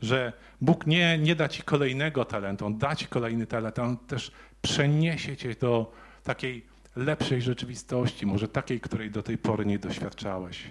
Że 0.00 0.32
Bóg 0.60 0.86
nie, 0.86 1.18
nie 1.18 1.36
da 1.36 1.48
Ci 1.48 1.62
kolejnego 1.62 2.24
talentu, 2.24 2.66
On 2.66 2.78
da 2.78 2.96
Ci 2.96 3.06
kolejny 3.06 3.46
talent, 3.46 3.78
On 3.78 3.96
też 3.96 4.32
przeniesie 4.62 5.36
Cię 5.36 5.54
do 5.54 5.92
takiej 6.22 6.66
lepszej 6.96 7.42
rzeczywistości, 7.42 8.26
może 8.26 8.48
takiej, 8.48 8.80
której 8.80 9.10
do 9.10 9.22
tej 9.22 9.38
pory 9.38 9.66
nie 9.66 9.78
doświadczałeś. 9.78 10.70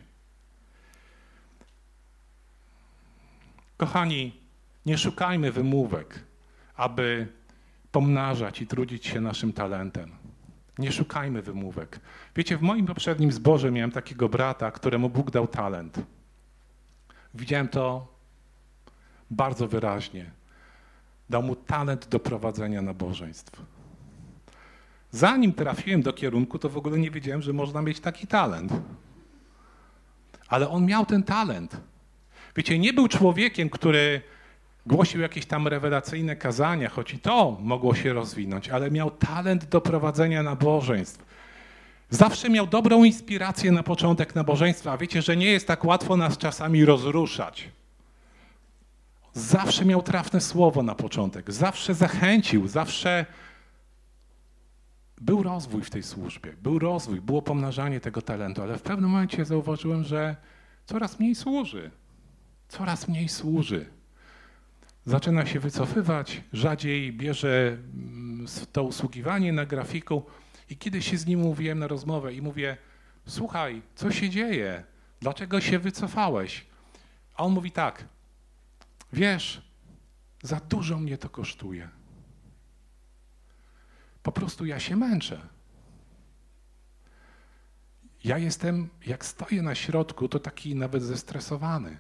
Kochani, 3.78 4.42
nie 4.86 4.98
szukajmy 4.98 5.52
wymówek, 5.52 6.20
aby 6.76 7.28
pomnażać 7.92 8.62
i 8.62 8.68
trudzić 8.68 9.06
się 9.06 9.22
naszym 9.22 9.54
talentem. 9.54 10.12
Nie 10.78 10.92
szukajmy 10.92 11.42
wymówek. 11.42 12.00
Wiecie, 12.36 12.58
w 12.58 12.62
moim 12.62 12.86
poprzednim 12.86 13.32
zborze 13.32 13.72
miałem 13.72 13.92
takiego 13.92 14.30
brata, 14.30 14.72
któremu 14.72 15.10
Bóg 15.10 15.32
dał 15.32 15.48
talent. 15.48 16.00
Widziałem 17.34 17.68
to 17.68 18.08
bardzo 19.32 19.68
wyraźnie. 19.68 20.32
Dał 21.30 21.44
mu 21.44 21.56
talent 21.56 22.08
do 22.08 22.20
prowadzenia 22.20 22.82
nabożeństw. 22.82 23.62
Zanim 25.12 25.54
trafiłem 25.54 26.02
do 26.02 26.14
kierunku, 26.14 26.60
to 26.60 26.70
w 26.70 26.78
ogóle 26.78 27.00
nie 27.00 27.12
wiedziałem, 27.12 27.42
że 27.42 27.54
można 27.54 27.82
mieć 27.82 28.00
taki 28.00 28.28
talent. 28.28 28.72
ale 30.48 30.70
on 30.70 30.86
miał 30.86 31.06
ten 31.06 31.24
talent. 31.24 31.78
Wiecie, 32.56 32.80
nie 32.80 32.94
był 32.94 33.08
człowiekiem, 33.08 33.70
który 33.70 34.22
głosił 34.86 35.22
jakieś 35.22 35.46
tam 35.46 35.68
rewelacyjne 35.68 36.36
kazania, 36.36 36.90
choć 36.90 37.14
i 37.14 37.20
to 37.20 37.58
mogło 37.62 37.96
się 37.96 38.14
rozwinąć, 38.14 38.70
ale 38.70 38.92
miał 38.92 39.12
talent 39.12 39.66
do 39.66 39.82
prowadzenia 39.82 40.44
nabożeństw. 40.44 41.26
Zawsze 42.10 42.50
miał 42.50 42.68
dobrą 42.68 43.04
inspirację 43.04 43.72
na 43.72 43.84
początek 43.84 44.36
nabożeństwa. 44.36 44.98
Wiecie, 44.98 45.22
że 45.22 45.38
nie 45.38 45.46
jest 45.46 45.68
tak 45.68 45.86
łatwo 45.86 46.18
nas 46.18 46.38
czasami 46.38 46.86
rozruszać. 46.86 47.70
Zawsze 49.34 49.86
miał 49.86 50.02
trafne 50.02 50.42
słowo 50.42 50.84
na 50.84 50.96
początek, 50.96 51.52
zawsze 51.52 51.94
zachęcił, 51.94 52.68
zawsze 52.68 53.26
był 55.22 55.44
rozwój 55.44 55.82
w 55.82 55.90
tej 55.90 56.04
służbie, 56.04 56.54
był 56.62 56.80
rozwój, 56.80 57.22
było 57.22 57.42
pomnażanie 57.42 58.00
tego 58.00 58.22
talentu, 58.22 58.62
ale 58.62 58.78
w 58.78 58.82
pewnym 58.82 59.10
momencie 59.10 59.46
zauważyłem, 59.46 60.04
że 60.04 60.36
coraz 60.86 61.20
mniej 61.20 61.36
służy. 61.36 61.92
Coraz 62.68 63.08
mniej 63.08 63.30
służy. 63.30 63.86
Zaczyna 65.06 65.46
się 65.46 65.60
wycofywać, 65.60 66.42
rzadziej 66.54 67.14
bierze 67.14 67.78
mm, 67.94 68.46
to 68.72 68.84
usługiwanie 68.84 69.54
na 69.54 69.66
grafiku. 69.66 70.26
I 70.70 70.78
kiedyś 70.78 71.12
się 71.12 71.18
z 71.18 71.26
nim 71.26 71.40
mówiłem 71.40 71.80
na 71.80 71.88
rozmowę 71.88 72.34
i 72.34 72.42
mówię: 72.42 72.78
Słuchaj, 73.26 73.82
co 73.96 74.12
się 74.12 74.30
dzieje? 74.30 74.84
Dlaczego 75.20 75.62
się 75.62 75.80
wycofałeś? 75.80 76.66
A 77.36 77.44
on 77.44 77.52
mówi 77.52 77.72
tak: 77.72 78.06
Wiesz, 79.14 79.62
za 80.44 80.60
dużo 80.60 81.00
mnie 81.00 81.18
to 81.18 81.30
kosztuje. 81.30 81.90
Po 84.24 84.32
prostu 84.32 84.66
ja 84.66 84.80
się 84.80 84.96
męczę. 84.96 85.42
Ja 88.24 88.38
jestem, 88.38 88.90
jak 89.06 89.26
stoję 89.26 89.62
na 89.62 89.76
środku, 89.76 90.28
to 90.28 90.40
taki 90.40 90.76
nawet 90.76 91.04
zestresowany. 91.04 91.98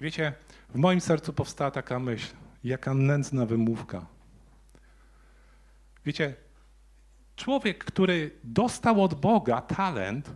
Wiecie, 0.00 0.32
w 0.68 0.78
moim 0.78 1.00
sercu 1.00 1.32
powstała 1.32 1.70
taka 1.70 1.98
myśl, 1.98 2.34
jaka 2.64 2.94
nędzna 2.94 3.46
wymówka. 3.46 4.06
Wiecie, 6.04 6.34
człowiek, 7.36 7.84
który 7.84 8.30
dostał 8.44 9.02
od 9.02 9.14
Boga 9.14 9.60
talent, 9.60 10.30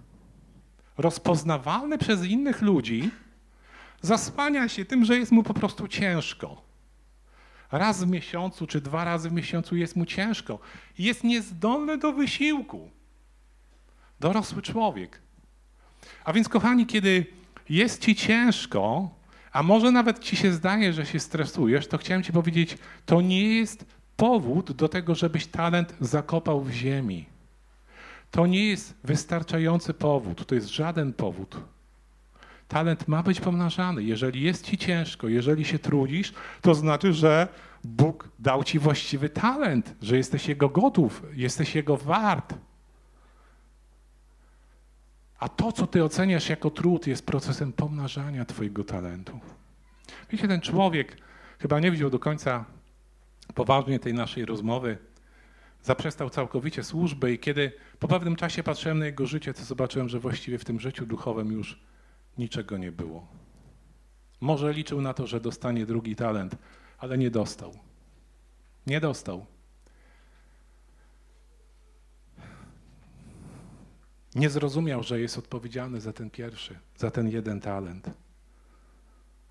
rozpoznawalny 0.99 1.99
przez 1.99 2.25
innych 2.25 2.63
ludzi, 2.63 3.11
zasłania 4.01 4.69
się 4.69 4.85
tym, 4.85 5.05
że 5.05 5.19
jest 5.19 5.33
mu 5.33 5.43
po 5.43 5.55
prostu 5.55 5.89
ciężko. 5.89 6.63
Raz 7.73 8.05
w 8.05 8.09
miesiącu 8.09 8.67
czy 8.67 8.81
dwa 8.81 9.05
razy 9.05 9.31
w 9.31 9.33
miesiącu 9.33 9.77
jest 9.77 9.97
mu 9.97 10.07
ciężko. 10.07 10.59
Jest 10.99 11.25
niezdolny 11.25 11.99
do 11.99 12.13
wysiłku. 12.13 12.91
Dorosły 14.21 14.63
człowiek. 14.63 15.21
A 16.25 16.33
więc, 16.33 16.49
kochani, 16.49 16.87
kiedy 16.87 17.27
jest 17.69 18.03
ci 18.03 18.15
ciężko, 18.15 19.11
a 19.53 19.63
może 19.63 19.91
nawet 19.91 20.19
ci 20.19 20.37
się 20.37 20.53
zdaje, 20.53 20.93
że 20.93 21.07
się 21.07 21.21
stresujesz, 21.21 21.87
to 21.87 21.99
chciałem 21.99 22.23
ci 22.23 22.33
powiedzieć, 22.33 22.79
to 23.07 23.21
nie 23.21 23.55
jest 23.55 23.85
powód 24.17 24.73
do 24.73 24.89
tego, 24.89 25.15
żebyś 25.15 25.47
talent 25.47 25.95
zakopał 26.01 26.61
w 26.61 26.71
ziemi. 26.71 27.27
To 28.31 28.47
nie 28.47 28.69
jest 28.69 28.95
wystarczający 29.05 29.95
powód, 29.95 30.47
to 30.47 30.55
jest 30.55 30.69
żaden 30.69 31.13
powód. 31.13 31.57
Talent 32.69 33.09
ma 33.09 33.23
być 33.23 33.41
pomnażany. 33.41 34.03
Jeżeli 34.03 34.43
jest 34.43 34.67
ci 34.67 34.79
ciężko, 34.79 35.29
jeżeli 35.29 35.65
się 35.65 35.79
trudzisz, 35.79 36.33
to 36.61 36.75
znaczy, 36.75 37.13
że 37.13 37.49
Bóg 37.85 38.29
dał 38.39 38.65
ci 38.65 38.79
właściwy 38.79 39.29
talent, 39.29 39.95
że 40.03 40.17
jesteś 40.17 40.49
Jego 40.49 40.69
gotów, 40.69 41.23
jesteś 41.35 41.75
Jego 41.75 41.97
wart. 41.97 42.55
A 45.41 45.49
to, 45.49 45.73
co 45.73 45.87
ty 45.87 46.05
oceniasz 46.05 46.49
jako 46.49 46.71
trud, 46.71 47.07
jest 47.07 47.27
procesem 47.27 47.73
pomnażania 47.73 48.45
twojego 48.45 48.85
talentu. 48.85 49.41
Wiecie, 50.31 50.49
ten 50.49 50.61
człowiek 50.61 51.17
chyba 51.59 51.81
nie 51.81 51.91
wziął 51.91 52.11
do 52.11 52.19
końca 52.19 52.65
poważnie 53.55 53.99
tej 53.99 54.15
naszej 54.15 54.45
rozmowy. 54.45 54.99
Zaprzestał 55.83 56.31
całkowicie 56.31 56.85
służby 56.85 57.33
i 57.33 57.39
kiedy 57.39 57.73
po 57.99 58.09
pewnym 58.09 58.37
czasie 58.37 58.63
patrzyłem 58.63 58.99
na 58.99 59.07
jego 59.07 59.27
życie, 59.27 59.55
to 59.55 59.65
zobaczyłem, 59.65 60.09
że 60.09 60.21
właściwie 60.21 60.59
w 60.59 60.65
tym 60.65 60.81
życiu 60.81 61.07
duchowym 61.07 61.53
już 61.53 61.81
niczego 62.39 62.79
nie 62.79 62.93
było. 62.93 63.27
Może 64.41 64.73
liczył 64.73 65.01
na 65.01 65.15
to, 65.15 65.27
że 65.27 65.41
dostanie 65.41 65.87
drugi 65.87 66.17
talent, 66.17 66.57
ale 66.99 67.19
nie 67.19 67.31
dostał. 67.31 67.75
Nie 68.87 69.01
dostał. 69.01 69.47
Nie 74.35 74.51
zrozumiał, 74.51 75.03
że 75.03 75.21
jest 75.21 75.39
odpowiedzialny 75.39 76.01
za 76.01 76.13
ten 76.13 76.31
pierwszy, 76.31 76.79
za 76.97 77.11
ten 77.11 77.29
jeden 77.29 77.61
talent. 77.61 78.11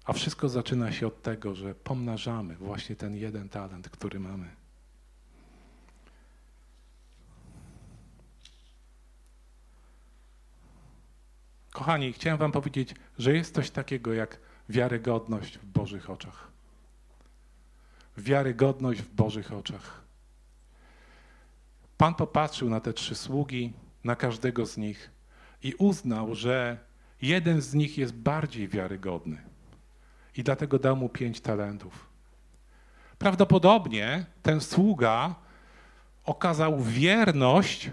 A 0.06 0.14
wszystko 0.14 0.50
zaczyna 0.50 0.92
się 0.92 1.08
od 1.08 1.22
tego, 1.22 1.56
że 1.56 1.76
pomnażamy 1.76 2.56
właśnie 2.56 2.96
ten 2.96 3.16
jeden 3.16 3.50
talent, 3.50 3.90
który 3.90 4.20
mamy. 4.20 4.50
Kochani, 11.72 12.14
chciałem 12.14 12.38
Wam 12.40 12.52
powiedzieć, 12.52 12.96
że 13.18 13.34
jest 13.34 13.56
coś 13.56 13.72
takiego 13.72 14.14
jak 14.14 14.40
wiarygodność 14.70 15.58
w 15.58 15.66
Bożych 15.66 16.10
oczach. 16.10 16.48
Wiarygodność 18.18 19.02
w 19.02 19.14
Bożych 19.16 19.54
oczach. 19.54 20.02
Pan 21.98 22.16
popatrzył 22.16 22.70
na 22.70 22.80
te 22.80 22.94
trzy 22.94 23.16
sługi, 23.16 23.74
na 24.04 24.16
każdego 24.16 24.66
z 24.66 24.78
nich 24.78 25.12
i 25.64 25.74
uznał, 25.74 26.36
że 26.36 26.78
jeden 27.22 27.62
z 27.62 27.74
nich 27.74 27.98
jest 27.98 28.14
bardziej 28.14 28.68
wiarygodny. 28.68 29.42
I 30.38 30.44
dlatego 30.44 30.80
dał 30.80 30.96
mu 30.96 31.10
pięć 31.10 31.42
talentów. 31.42 32.10
Prawdopodobnie 33.18 34.26
ten 34.42 34.62
sługa 34.62 35.36
okazał 36.26 36.80
wierność 36.80 37.92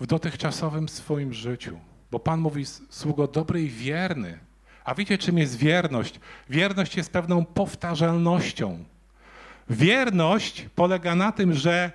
w 0.00 0.06
dotychczasowym 0.06 0.88
swoim 0.88 1.32
życiu. 1.32 1.80
Bo 2.10 2.18
Pan 2.18 2.40
mówi, 2.40 2.64
sługo 2.90 3.26
dobry 3.26 3.62
i 3.62 3.68
wierny. 3.68 4.38
A 4.84 4.94
wiecie, 4.94 5.18
czym 5.18 5.38
jest 5.38 5.56
wierność? 5.56 6.20
Wierność 6.50 6.96
jest 6.96 7.12
pewną 7.12 7.44
powtarzalnością. 7.44 8.84
Wierność 9.70 10.66
polega 10.74 11.14
na 11.14 11.32
tym, 11.32 11.54
że 11.54 11.92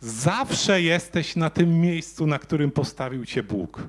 zawsze 0.00 0.82
jesteś 0.82 1.36
na 1.36 1.50
tym 1.50 1.80
miejscu, 1.80 2.26
na 2.26 2.38
którym 2.38 2.70
postawił 2.70 3.26
cię 3.26 3.42
Bóg. 3.42 3.88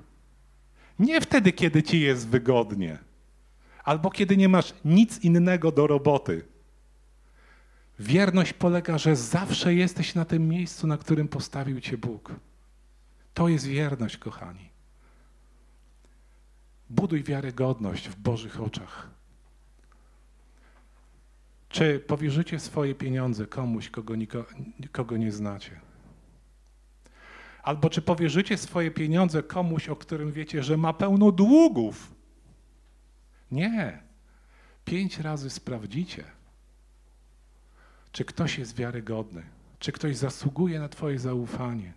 Nie 0.99 1.21
wtedy, 1.21 1.51
kiedy 1.51 1.83
ci 1.83 2.01
jest 2.01 2.27
wygodnie, 2.27 2.97
albo 3.83 4.11
kiedy 4.11 4.37
nie 4.37 4.49
masz 4.49 4.73
nic 4.85 5.19
innego 5.23 5.71
do 5.71 5.87
roboty. 5.87 6.45
Wierność 7.99 8.53
polega, 8.53 8.97
że 8.97 9.15
zawsze 9.15 9.73
jesteś 9.73 10.15
na 10.15 10.25
tym 10.25 10.47
miejscu, 10.47 10.87
na 10.87 10.97
którym 10.97 11.27
postawił 11.27 11.81
cię 11.81 11.97
Bóg. 11.97 12.31
To 13.33 13.47
jest 13.47 13.65
wierność, 13.65 14.17
kochani. 14.17 14.69
Buduj 16.89 17.23
wiarygodność 17.23 18.09
w 18.09 18.15
Bożych 18.15 18.61
oczach. 18.61 19.09
Czy 21.69 21.99
powierzycie 21.99 22.59
swoje 22.59 22.95
pieniądze 22.95 23.45
komuś, 23.45 23.89
kogo, 23.89 24.13
kogo 24.91 25.17
nie 25.17 25.31
znacie? 25.31 25.90
Albo 27.63 27.89
czy 27.89 28.01
powierzycie 28.01 28.57
swoje 28.57 28.91
pieniądze 28.91 29.43
komuś, 29.43 29.89
o 29.89 29.95
którym 29.95 30.31
wiecie, 30.31 30.63
że 30.63 30.77
ma 30.77 30.93
pełno 30.93 31.31
długów? 31.31 32.15
Nie. 33.51 34.01
Pięć 34.85 35.19
razy 35.19 35.49
sprawdzicie, 35.49 36.23
czy 38.11 38.25
ktoś 38.25 38.57
jest 38.57 38.75
wiarygodny, 38.75 39.43
czy 39.79 39.91
ktoś 39.91 40.17
zasługuje 40.17 40.79
na 40.79 40.89
Twoje 40.89 41.19
zaufanie. 41.19 41.93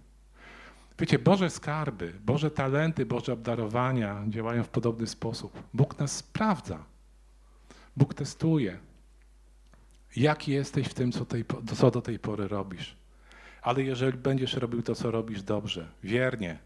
Wiecie, 0.98 1.18
Boże 1.18 1.50
skarby, 1.50 2.12
Boże 2.24 2.50
talenty, 2.50 3.06
Boże 3.06 3.32
obdarowania 3.32 4.22
działają 4.28 4.64
w 4.64 4.68
podobny 4.68 5.06
sposób. 5.06 5.62
Bóg 5.74 5.98
nas 5.98 6.16
sprawdza. 6.16 6.84
Bóg 7.96 8.14
testuje. 8.14 8.78
Jaki 10.16 10.52
jesteś 10.52 10.86
w 10.86 10.94
tym, 10.94 11.12
co, 11.12 11.24
tej, 11.24 11.44
co 11.76 11.90
do 11.90 12.02
tej 12.02 12.18
pory 12.18 12.48
robisz? 12.48 12.96
Ale 13.64 13.82
jeżeli 13.82 14.18
będziesz 14.18 14.54
robił 14.54 14.82
to, 14.82 14.94
co 14.94 15.10
robisz 15.10 15.42
dobrze, 15.42 15.88
wiernie, 16.02 16.58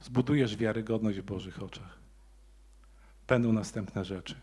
zbudujesz 0.00 0.56
wiarygodność 0.56 1.18
w 1.18 1.22
Bożych 1.22 1.62
oczach. 1.62 1.98
Będą 3.28 3.52
następne 3.52 4.04
rzeczy. 4.04 4.34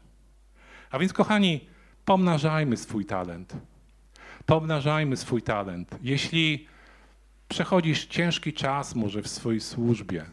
A 0.91 0.99
więc, 0.99 1.13
kochani, 1.13 1.67
pomnażajmy 2.05 2.77
swój 2.77 3.05
talent. 3.05 3.53
Pomnażajmy 4.45 5.17
swój 5.17 5.41
talent. 5.41 5.95
Jeśli 6.01 6.67
przechodzisz 7.47 8.05
ciężki 8.05 8.53
czas 8.53 8.95
może 8.95 9.21
w 9.21 9.27
swojej 9.27 9.61
służbie, 9.61 10.25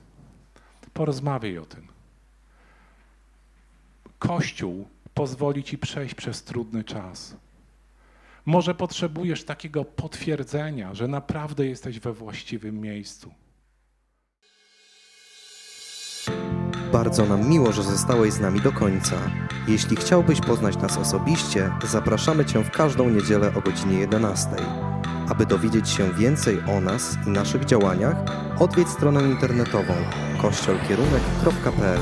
porozmawiaj 0.93 1.59
o 1.59 1.67
tym. 1.67 1.87
Kościół 4.19 4.89
pozwoli 5.15 5.65
ci 5.65 5.79
przejść 5.79 6.15
przez 6.15 6.45
trudny 6.45 6.85
czas. 6.85 7.37
Może 8.47 8.75
potrzebujesz 8.75 9.45
takiego 9.45 9.85
potwierdzenia, 9.85 10.95
że 10.95 11.09
naprawdę 11.09 11.67
jesteś 11.67 12.01
we 12.01 12.13
właściwym 12.13 12.81
miejscu. 12.81 13.35
Bardzo 16.93 17.27
nam 17.27 17.49
miło, 17.49 17.73
że 17.73 17.83
zostałeś 17.83 18.33
z 18.33 18.41
nami 18.41 18.61
do 18.61 18.73
końca. 18.73 19.17
Jeśli 19.69 19.97
chciałbyś 19.97 20.41
poznać 20.41 20.77
nas 20.77 20.99
osobiście, 20.99 21.71
zapraszamy 21.85 22.45
Cię 22.45 22.65
w 22.65 22.71
każdą 22.71 23.11
niedzielę 23.11 23.53
o 23.55 23.61
godzinie 23.61 23.99
11. 23.99 24.49
Aby 25.29 25.47
dowiedzieć 25.47 25.89
się 25.89 26.15
więcej 26.15 26.59
o 26.77 26.81
nas 26.81 27.17
i 27.27 27.31
naszych 27.31 27.65
działaniach, 27.65 28.17
odwiedź 28.59 28.89
stronę 28.89 29.23
internetową 29.23 29.95
kościolkierunek.pl. 30.43 32.01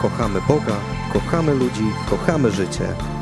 Kochamy 0.00 0.40
Boga, 0.48 0.76
kochamy 1.12 1.54
ludzi, 1.54 1.84
kochamy 2.10 2.50
życie. 2.50 3.15